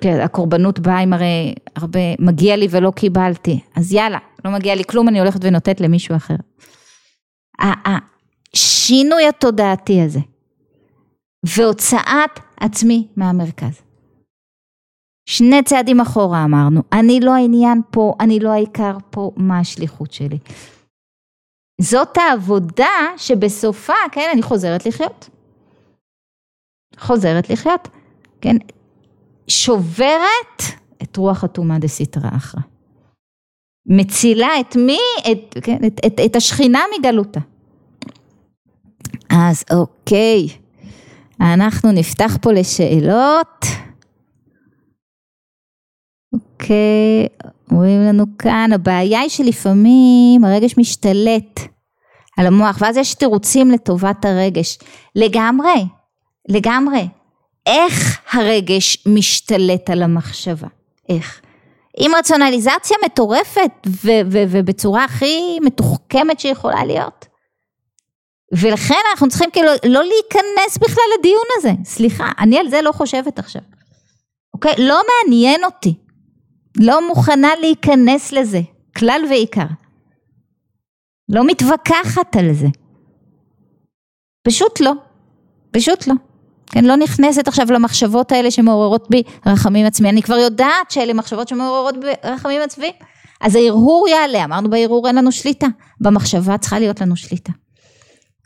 [0.00, 4.84] כן, הקורבנות באה עם הרי הרבה מגיע לי ולא קיבלתי, אז יאללה, לא מגיע לי
[4.84, 6.34] כלום, אני הולכת ונותנת למישהו אחר.
[7.58, 10.20] השינוי התודעתי הזה
[11.46, 13.80] והוצאת עצמי מהמרכז.
[15.28, 20.38] שני צעדים אחורה אמרנו, אני לא העניין פה, אני לא העיקר פה, מה השליחות שלי.
[21.80, 25.30] זאת העבודה שבסופה, כן, אני חוזרת לחיות.
[26.98, 27.88] חוזרת לחיות,
[28.40, 28.56] כן,
[29.48, 30.62] שוברת
[31.02, 32.62] את רוח אטומא דסיטרא אחרא.
[33.86, 34.98] מצילה את מי?
[35.32, 37.40] את, כן, את, את, את השכינה מגלותה.
[39.30, 40.48] אז אוקיי,
[41.40, 43.64] אנחנו נפתח פה לשאלות.
[46.32, 47.28] אוקיי,
[47.70, 51.60] אומרים לנו כאן, הבעיה היא שלפעמים הרגש משתלט
[52.38, 54.78] על המוח, ואז יש תירוצים לטובת הרגש.
[55.16, 55.84] לגמרי,
[56.48, 57.08] לגמרי.
[57.66, 60.68] איך הרגש משתלט על המחשבה?
[61.08, 61.40] איך?
[61.98, 63.70] עם רציונליזציה מטורפת
[64.50, 67.26] ובצורה הכי מתוחכמת שיכולה להיות.
[68.52, 73.38] ולכן אנחנו צריכים כאילו לא להיכנס בכלל לדיון הזה, סליחה, אני על זה לא חושבת
[73.38, 73.62] עכשיו,
[74.54, 74.74] אוקיי?
[74.78, 75.94] לא מעניין אותי,
[76.80, 78.60] לא מוכנה להיכנס לזה,
[78.96, 79.66] כלל ועיקר.
[81.28, 82.66] לא מתווכחת על זה.
[84.42, 84.92] פשוט לא,
[85.70, 86.14] פשוט לא.
[86.74, 91.48] כן, לא נכנסת עכשיו למחשבות האלה שמעוררות בי רחמים עצמי, אני כבר יודעת שאלה מחשבות
[91.48, 92.92] שמעוררות בי רחמים עצמי,
[93.40, 95.66] אז ההרהור יעלה, אמרנו בהרהור אין לנו שליטה,
[96.00, 97.52] במחשבה צריכה להיות לנו שליטה.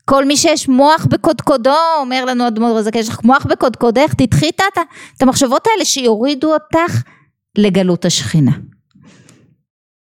[0.05, 5.23] כל מי שיש מוח בקודקודו, אומר לנו אדמו"ר הזקן, יש לך מוח בקודקודך, תדחי את,
[5.23, 7.03] המחשבות האלה שיורידו אותך
[7.59, 8.53] לגלות השכינה.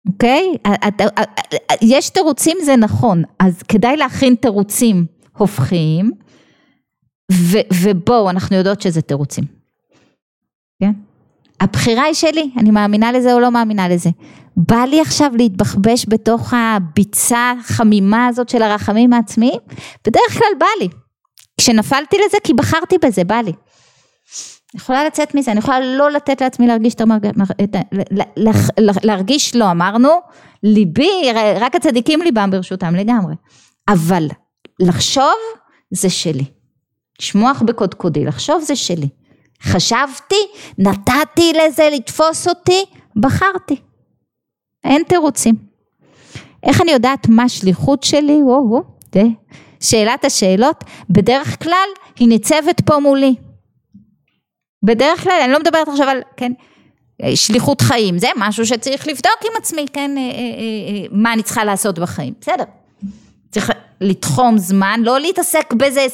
[0.08, 0.54] אוקיי?
[1.82, 5.06] יש תירוצים זה נכון, אז כדאי להכין תירוצים
[5.38, 6.12] הופכיים,
[7.74, 9.44] ובואו, אנחנו יודעות שזה תירוצים.
[10.80, 10.92] כן?
[11.62, 14.10] הבחירה היא שלי, אני מאמינה לזה או לא מאמינה לזה.
[14.58, 19.60] בא לי עכשיו להתבחבש בתוך הביצה החמימה הזאת של הרחמים העצמיים?
[20.08, 20.88] בדרך כלל בא לי.
[21.58, 23.52] כשנפלתי לזה כי בחרתי בזה, בא לי.
[23.52, 27.28] אני יכולה לצאת מזה, אני יכולה לא לתת לעצמי להרגיש את המרג...
[29.04, 30.10] להרגיש לא, אמרנו,
[30.64, 31.22] ליבי,
[31.60, 33.36] רק הצדיקים ליבם ברשותם לגמרי.
[33.88, 34.28] אבל
[34.80, 35.34] לחשוב
[35.92, 36.55] זה שלי.
[37.22, 39.08] לשמוח בקודקודי, לחשוב זה שלי.
[39.62, 40.36] חשבתי,
[40.78, 42.86] נתתי לזה לתפוס אותי,
[43.16, 43.76] בחרתי.
[44.84, 45.56] אין תירוצים.
[46.64, 48.44] איך אני יודעת מה השליחות שלי?
[48.44, 49.24] וואו, זה
[49.80, 51.90] שאלת השאלות, בדרך כלל
[52.20, 53.36] היא ניצבת פה מולי.
[54.84, 56.52] בדרך כלל, אני לא מדברת עכשיו על, כן,
[57.36, 61.64] שליחות חיים, זה משהו שצריך לבדוק עם עצמי, כן, אה, אה, אה, מה אני צריכה
[61.64, 62.64] לעשות בחיים, בסדר.
[63.56, 66.06] צריך לתחום זמן, לא להתעסק בזה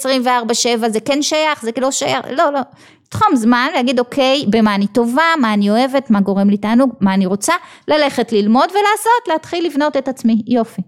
[0.86, 2.60] 24-7, זה כן שייך, זה לא שייך, לא, לא.
[3.06, 7.14] לתחום זמן, להגיד אוקיי, במה אני טובה, מה אני אוהבת, מה גורם לי תענוג, מה
[7.14, 7.54] אני רוצה,
[7.88, 10.82] ללכת ללמוד ולעשות, להתחיל לבנות את עצמי, יופי.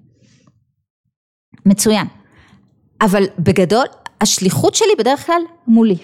[1.66, 2.08] מצוין.
[3.02, 3.86] אבל בגדול,
[4.22, 5.98] השליחות שלי בדרך כלל מולי.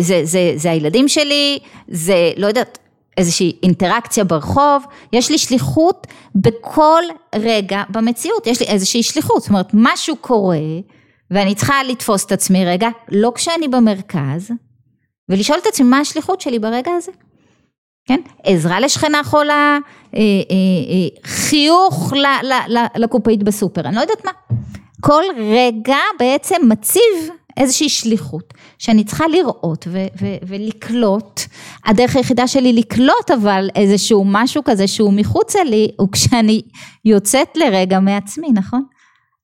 [0.00, 1.58] זה, זה, זה הילדים שלי,
[1.88, 2.78] זה לא יודעת,
[3.20, 7.02] איזושהי אינטראקציה ברחוב, יש לי שליחות בכל
[7.34, 10.58] רגע במציאות, יש לי איזושהי שליחות, זאת אומרת משהו קורה
[11.30, 14.50] ואני צריכה לתפוס את עצמי רגע, לא כשאני במרכז,
[15.28, 17.12] ולשאול את עצמי מה השליחות שלי ברגע הזה,
[18.08, 18.20] כן?
[18.42, 19.78] עזרה לשכנה חולה,
[20.14, 22.12] אה, אה, אה, חיוך
[22.96, 24.32] לקופאית בסופר, אני לא יודעת מה.
[25.00, 31.40] כל רגע בעצם מציב איזושהי שליחות שאני צריכה לראות ו- ו- ולקלוט,
[31.86, 36.62] הדרך היחידה שלי לקלוט אבל איזשהו משהו כזה שהוא מחוצה לי הוא כשאני
[37.04, 38.84] יוצאת לרגע מעצמי, נכון?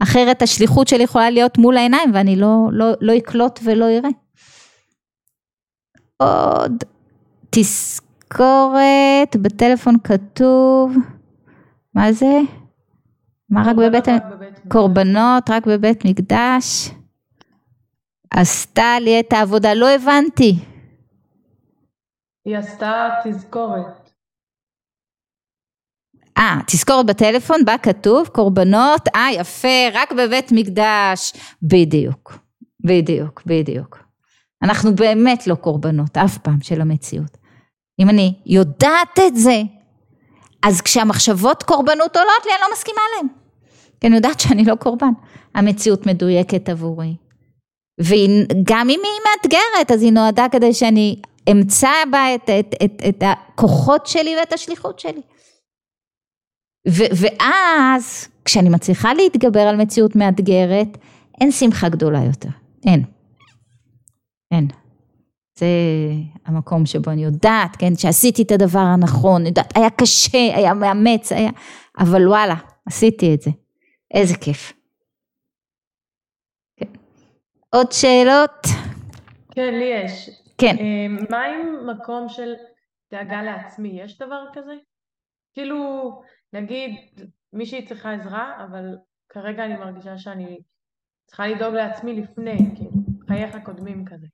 [0.02, 4.10] אחרת השליחות שלי יכולה להיות מול העיניים ואני לא, לא, לא אקלוט ולא אראה.
[6.16, 6.84] עוד
[7.50, 10.96] תזכורת, בטלפון כתוב,
[11.94, 12.40] מה זה?
[13.50, 14.04] מה רק בבית,
[14.68, 16.90] קורבנות רק בבית מקדש?
[18.30, 20.54] עשתה לי את העבודה, לא הבנתי.
[22.44, 24.10] היא עשתה תזכורת.
[26.38, 31.32] אה, תזכורת בטלפון, בה כתוב קורבנות, אה יפה, רק בבית מקדש.
[31.62, 32.38] בדיוק,
[32.84, 33.98] בדיוק, בדיוק.
[34.62, 37.36] אנחנו באמת לא קורבנות, אף פעם, של המציאות.
[38.00, 39.62] אם אני יודעת את זה,
[40.62, 43.26] אז כשהמחשבות קורבנות עולות לי, אני לא מסכימה להן.
[44.00, 45.12] כי אני יודעת שאני לא קורבן.
[45.54, 47.16] המציאות מדויקת עבורי.
[48.00, 51.16] וגם אם היא מאתגרת, אז היא נועדה כדי שאני
[51.50, 55.20] אמצא בה את, את, את, את הכוחות שלי ואת השליחות שלי.
[56.88, 60.98] ו, ואז, כשאני מצליחה להתגבר על מציאות מאתגרת,
[61.40, 62.48] אין שמחה גדולה יותר.
[62.86, 63.04] אין.
[64.50, 64.68] אין.
[65.58, 65.66] זה
[66.46, 71.50] המקום שבו אני יודעת, כן, שעשיתי את הדבר הנכון, יודעת, היה קשה, היה מאמץ, היה,
[71.98, 72.54] אבל וואלה,
[72.86, 73.50] עשיתי את זה.
[74.14, 74.72] איזה כיף.
[77.74, 78.66] עוד שאלות?
[79.52, 80.30] כן, לי יש.
[80.58, 80.76] כן.
[80.78, 82.54] אמ, מה עם מקום של
[83.12, 84.00] דאגה לעצמי?
[84.02, 84.74] יש דבר כזה?
[85.54, 86.10] כאילו,
[86.52, 86.90] נגיד,
[87.52, 88.84] מישהי צריכה עזרה, אבל
[89.28, 90.58] כרגע אני מרגישה שאני
[91.26, 92.90] צריכה לדאוג לעצמי לפני, כאילו,
[93.26, 94.26] חייך קודמים כזה.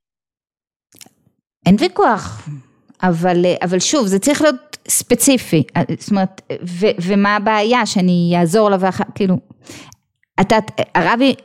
[1.65, 2.49] אין ויכוח,
[3.03, 5.63] אבל, אבל שוב, זה צריך להיות ספציפי,
[5.99, 9.35] זאת אומרת, ו, ומה הבעיה שאני אעזור לה ואחר, כאילו,
[10.41, 10.55] אתה,
[10.95, 11.35] הרבי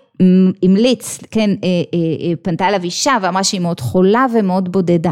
[0.63, 1.99] המליץ, כן, אה, אה,
[2.29, 5.11] אה, פנתה אליו אישה ואמרה שהיא מאוד חולה ומאוד בודדה.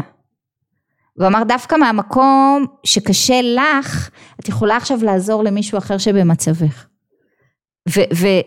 [1.17, 6.85] הוא אמר דווקא מהמקום שקשה לך, את יכולה עכשיו לעזור למישהו אחר שבמצבך.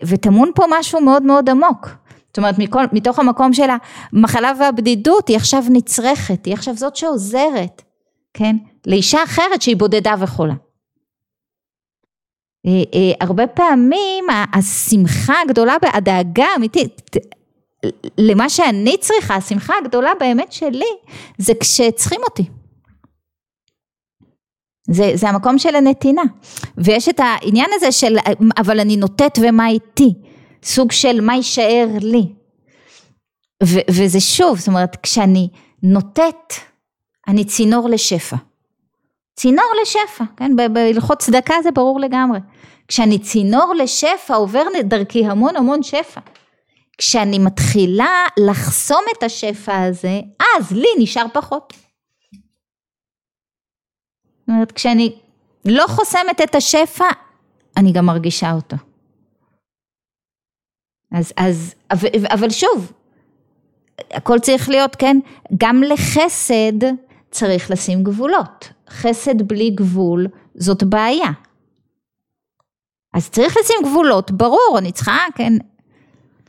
[0.07, 1.89] וטמון פה משהו מאוד מאוד עמוק.
[2.27, 3.67] זאת אומרת, מכל, מתוך המקום של
[4.13, 7.81] המחלה והבדידות, היא עכשיו נצרכת, היא עכשיו זאת שעוזרת,
[8.33, 8.55] כן?
[8.87, 10.53] לאישה אחרת שהיא בודדה וחולה.
[12.65, 17.01] אה, אה, הרבה פעמים השמחה הגדולה, הדאגה האמיתית,
[18.17, 20.91] למה שאני צריכה, השמחה הגדולה באמת שלי,
[21.37, 22.43] זה כשצריכים אותי.
[24.87, 26.21] זה, זה המקום של הנתינה.
[26.77, 28.17] ויש את העניין הזה של,
[28.57, 30.13] אבל אני נוטט ומה איתי?
[30.63, 32.33] סוג של מה יישאר לי.
[33.63, 35.49] ו, וזה שוב, זאת אומרת, כשאני
[35.83, 36.53] נוטט,
[37.27, 38.35] אני צינור לשפע.
[39.35, 42.39] צינור לשפע, כן, בהלכות צדקה זה ברור לגמרי.
[42.87, 46.21] כשאני צינור לשפע עובר דרכי המון המון שפע.
[46.97, 50.21] כשאני מתחילה לחסום את השפע הזה,
[50.57, 51.73] אז לי נשאר פחות.
[54.39, 55.15] זאת אומרת, כשאני
[55.65, 57.05] לא חוסמת את השפע,
[57.77, 58.75] אני גם מרגישה אותו.
[61.11, 61.75] אז, אז,
[62.33, 62.91] אבל, שוב,
[64.11, 65.17] הכל צריך להיות, כן,
[65.57, 66.83] גם לחסד
[67.31, 68.69] צריך לשים גבולות.
[68.91, 71.31] חסד בלי גבול זאת בעיה.
[73.13, 75.53] אז צריך לשים גבולות, ברור, אני צריכה, כן,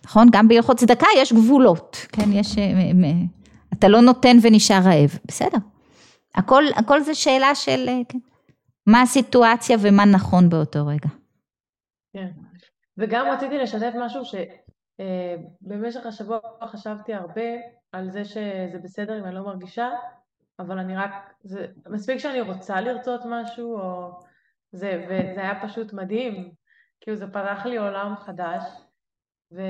[0.04, 0.28] נכון?
[0.32, 2.64] גם בהלכות צדקה יש גבולות, כן, יש, אה,
[3.72, 5.58] אתה לא נותן ונשאר רעב, בסדר.
[6.34, 8.18] הכל, הכל זה שאלה של, אה, כן,
[8.86, 11.08] מה הסיטואציה ומה נכון באותו רגע.
[12.12, 12.28] כן,
[12.98, 17.50] וגם רציתי לשתף משהו שבמשך אה, השבוע חשבתי הרבה
[17.92, 19.88] על זה שזה בסדר אם אני לא מרגישה,
[20.58, 21.10] אבל אני רק,
[21.42, 24.10] זה מספיק שאני רוצה לרצות משהו, או
[24.72, 26.52] זה, וזה היה פשוט מדהים,
[27.00, 28.62] כאילו זה פתח לי עולם חדש,
[29.52, 29.62] ו...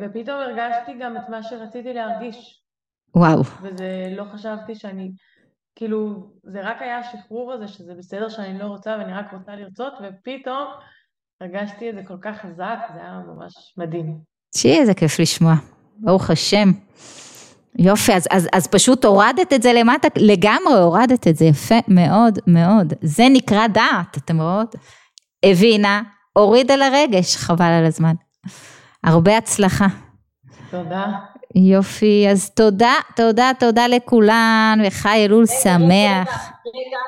[0.00, 2.62] ופתאום הרגשתי גם את מה שרציתי להרגיש.
[3.14, 3.40] וואו.
[3.62, 5.12] וזה לא חשבתי שאני,
[5.74, 9.92] כאילו, זה רק היה השחרור הזה, שזה בסדר שאני לא רוצה ואני רק רוצה לרצות,
[10.02, 10.68] ופתאום
[11.40, 14.18] הרגשתי את זה כל כך חזק, זה היה ממש מדהים.
[14.54, 15.52] תשמעי, איזה כיף לשמוע.
[15.98, 16.68] ברוך השם.
[17.78, 22.38] יופי, אז, אז, אז פשוט הורדת את זה למטה, לגמרי הורדת את זה, יפה מאוד
[22.46, 22.92] מאוד.
[23.02, 24.74] זה נקרא דעת, אתם רואות?
[25.42, 26.02] הבינה,
[26.32, 28.14] הורידה לרגש, חבל על הזמן.
[29.04, 29.86] הרבה הצלחה.
[30.70, 31.06] תודה.
[31.54, 36.52] יופי, אז תודה, תודה, תודה לכולן, וחי אלול שמח.
[36.66, 36.98] רגע,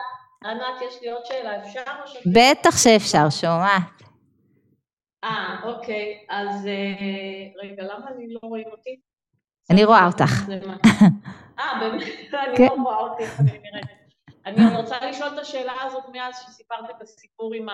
[0.44, 2.16] ענת, יש לי עוד שאלה, אפשר או ש...
[2.26, 4.02] בטח שאפשר, שומעת.
[5.24, 9.07] אה, אוקיי, אז אה, רגע, למה אני לא רואים אותי?
[9.70, 10.32] אני רואה אותך.
[11.58, 12.02] אה, באמת?
[12.32, 12.66] אני כן.
[12.66, 13.98] לא רואה אותי, איך אני נראית.
[14.46, 17.66] אני רוצה לשאול את השאלה הזאת מאז שסיפרת את הסיפור עם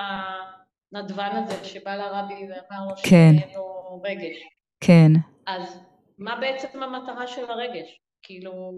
[0.93, 3.33] הנדבן הזה שבא לרבי ואמר לו כן.
[3.39, 4.37] שאין לו רגש.
[4.81, 5.13] כן.
[5.47, 5.81] אז
[6.19, 8.01] מה בעצם המטרה של הרגש?
[8.23, 8.73] כאילו,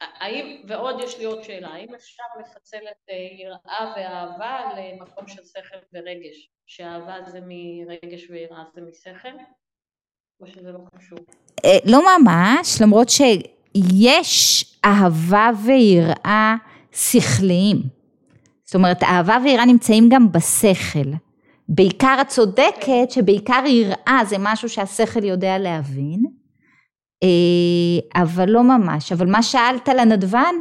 [0.00, 5.44] האם, ועוד יש לי עוד שאלה, האם אפשר לפצל את אה, יראה ואהבה למקום של
[5.44, 6.50] שכל ורגש?
[6.66, 9.36] שאהבה זה מרגש ויראה זה משכל?
[10.40, 10.78] או שזה לא?
[11.64, 16.54] אה, לא ממש, למרות שיש אהבה ויראה
[16.92, 17.76] שכליים.
[18.64, 21.10] זאת אומרת, אהבה ויראה נמצאים גם בשכל.
[21.68, 26.22] בעיקר את צודקת שבעיקר יראה זה משהו שהשכל יודע להבין,
[27.22, 29.12] אה, אבל לא ממש.
[29.12, 30.54] אבל מה שאלת על הנדבן?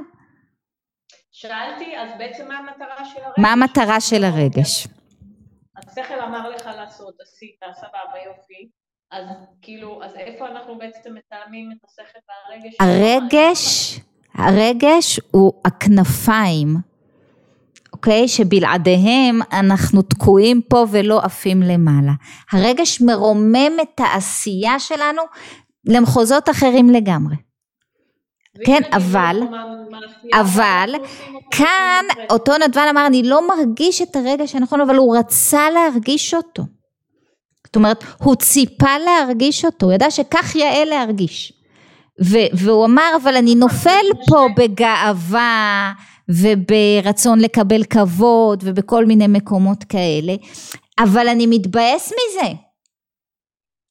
[1.32, 3.38] שאלתי, אז בעצם מה המטרה של הרגש?
[3.38, 4.88] מה המטרה של הרגש?
[5.78, 8.70] השכל אמר לך לעשות, עשית, סבבה, יופי.
[9.16, 9.26] אז
[9.62, 12.76] כאילו, אז איפה אנחנו בעצם מתאמים את השכל והרגש?
[12.80, 14.00] הרגש,
[14.36, 16.76] הרגש הוא הכנפיים,
[17.94, 18.28] אוקיי?
[18.28, 22.12] שבלעדיהם אנחנו תקועים פה ולא עפים למעלה.
[22.52, 25.22] הרגש מרומם את העשייה שלנו
[25.86, 27.36] למחוזות אחרים לגמרי.
[28.66, 29.42] כן, אבל-
[30.34, 30.90] אבל
[31.52, 32.06] כאן.
[32.30, 36.64] אותו נדבן אמר אני לא מרגיש את הרגש הנכון אבל הוא רצה להרגיש אותו.
[37.76, 41.54] זאת אומרת הוא ציפה להרגיש אותו, הוא ידע שכך יאה להרגיש.
[42.24, 45.94] ו- והוא אמר אבל אני נופל פה בגאווה
[46.30, 50.36] וברצון לקבל כבוד ובכל מיני מקומות כאלה
[51.00, 52.54] אבל אני מתבאס מזה.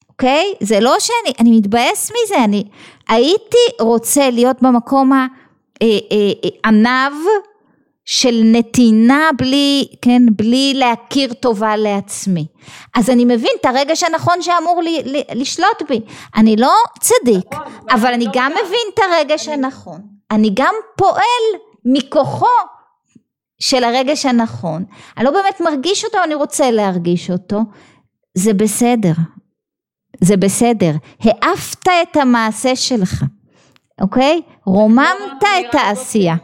[0.09, 0.55] אוקיי?
[0.61, 2.65] זה לא שאני, אני מתבאס מזה, אני
[3.09, 5.27] הייתי רוצה להיות במקום ה...
[5.83, 6.69] אה, אה, אה,
[8.05, 12.47] של נתינה בלי, כן, בלי להכיר טובה לעצמי.
[12.95, 16.01] אז אני מבין את הרגש הנכון שאמור לי, לי, לשלוט בי.
[16.37, 18.53] אני לא צדיק, נכון, אבל אני לא גם.
[18.53, 20.01] מבין את הרגש הנכון.
[20.31, 21.45] אני גם פועל
[21.85, 22.47] מכוחו
[23.59, 24.85] של הרגש הנכון.
[25.17, 27.61] אני לא באמת מרגיש אותו, אני רוצה להרגיש אותו.
[28.35, 29.13] זה בסדר.
[30.21, 30.93] זה בסדר.
[31.21, 33.23] העפת את המעשה שלך,
[34.01, 34.43] אוקיי?
[34.67, 35.07] רוממת
[35.43, 35.75] האמירה את הזאת.
[35.75, 36.35] העשייה.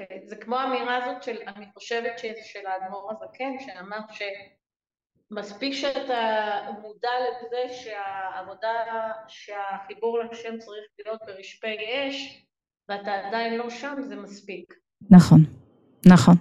[0.00, 3.98] אוקיי, זה כמו האמירה הזאת של, אני חושבת שזה של האדמו"ר הזקן, שאמר
[5.30, 8.72] שמספיק שאתה מודע לזה שהעבודה,
[9.28, 11.76] שהחיבור לשם צריך להיות ברשפי
[12.08, 12.44] אש,
[12.88, 14.74] ואתה עדיין לא שם, זה מספיק.
[15.10, 15.44] נכון,
[16.06, 16.36] נכון,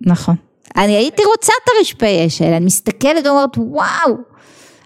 [0.00, 0.36] נכון.
[0.76, 4.16] אני הייתי רוצה את הרשפי אש האלה, אני מסתכלת ואומרת וואו,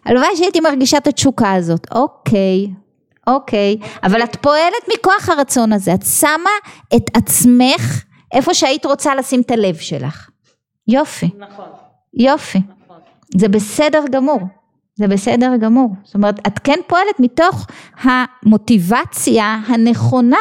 [0.05, 2.67] הלוואי שהייתי מרגישה את התשוקה הזאת, אוקיי,
[3.27, 6.51] אוקיי, אבל את פועלת מכוח הרצון הזה, את שמה
[6.97, 8.05] את עצמך
[8.35, 10.31] איפה שהיית רוצה לשים את הלב שלך.
[10.89, 11.69] יופי, נכון,
[12.15, 13.01] יופי, נכון.
[13.37, 14.41] זה בסדר גמור,
[14.95, 17.67] זה בסדר גמור, זאת אומרת את כן פועלת מתוך
[18.03, 20.41] המוטיבציה הנכונה,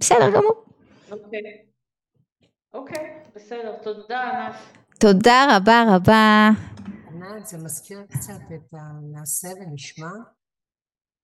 [0.00, 0.64] בסדר גמור.
[1.10, 1.40] אוקיי.
[2.74, 4.54] אוקיי, בסדר, תודה ענת.
[5.00, 6.50] תודה רבה רבה.
[7.14, 10.08] ענת, זה מזכיר קצת את הנעשה ונשמע?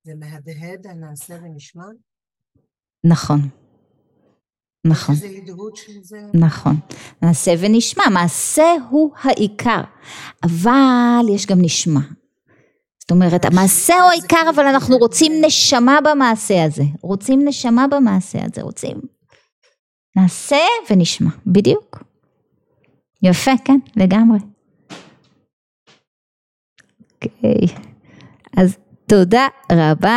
[0.05, 1.85] זה מהדהד הנעשה ונשמע?
[3.05, 3.41] נכון.
[4.87, 6.21] נכון, איזה הדהוד של זה?
[6.35, 6.77] נכון.
[7.23, 9.81] נעשה ונשמע, מעשה הוא העיקר,
[10.43, 12.01] אבל יש גם נשמע.
[12.99, 16.83] זאת אומרת, המעשה הוא העיקר, אבל אנחנו רוצים נשמה במעשה הזה.
[17.03, 19.01] רוצים נשמה במעשה הזה, רוצים.
[20.17, 20.57] נעשה
[20.91, 22.03] ונשמע, בדיוק.
[23.23, 24.39] יפה, כן, לגמרי.
[27.15, 27.77] אוקיי.
[28.57, 28.77] אז
[29.11, 30.09] תודה רבה.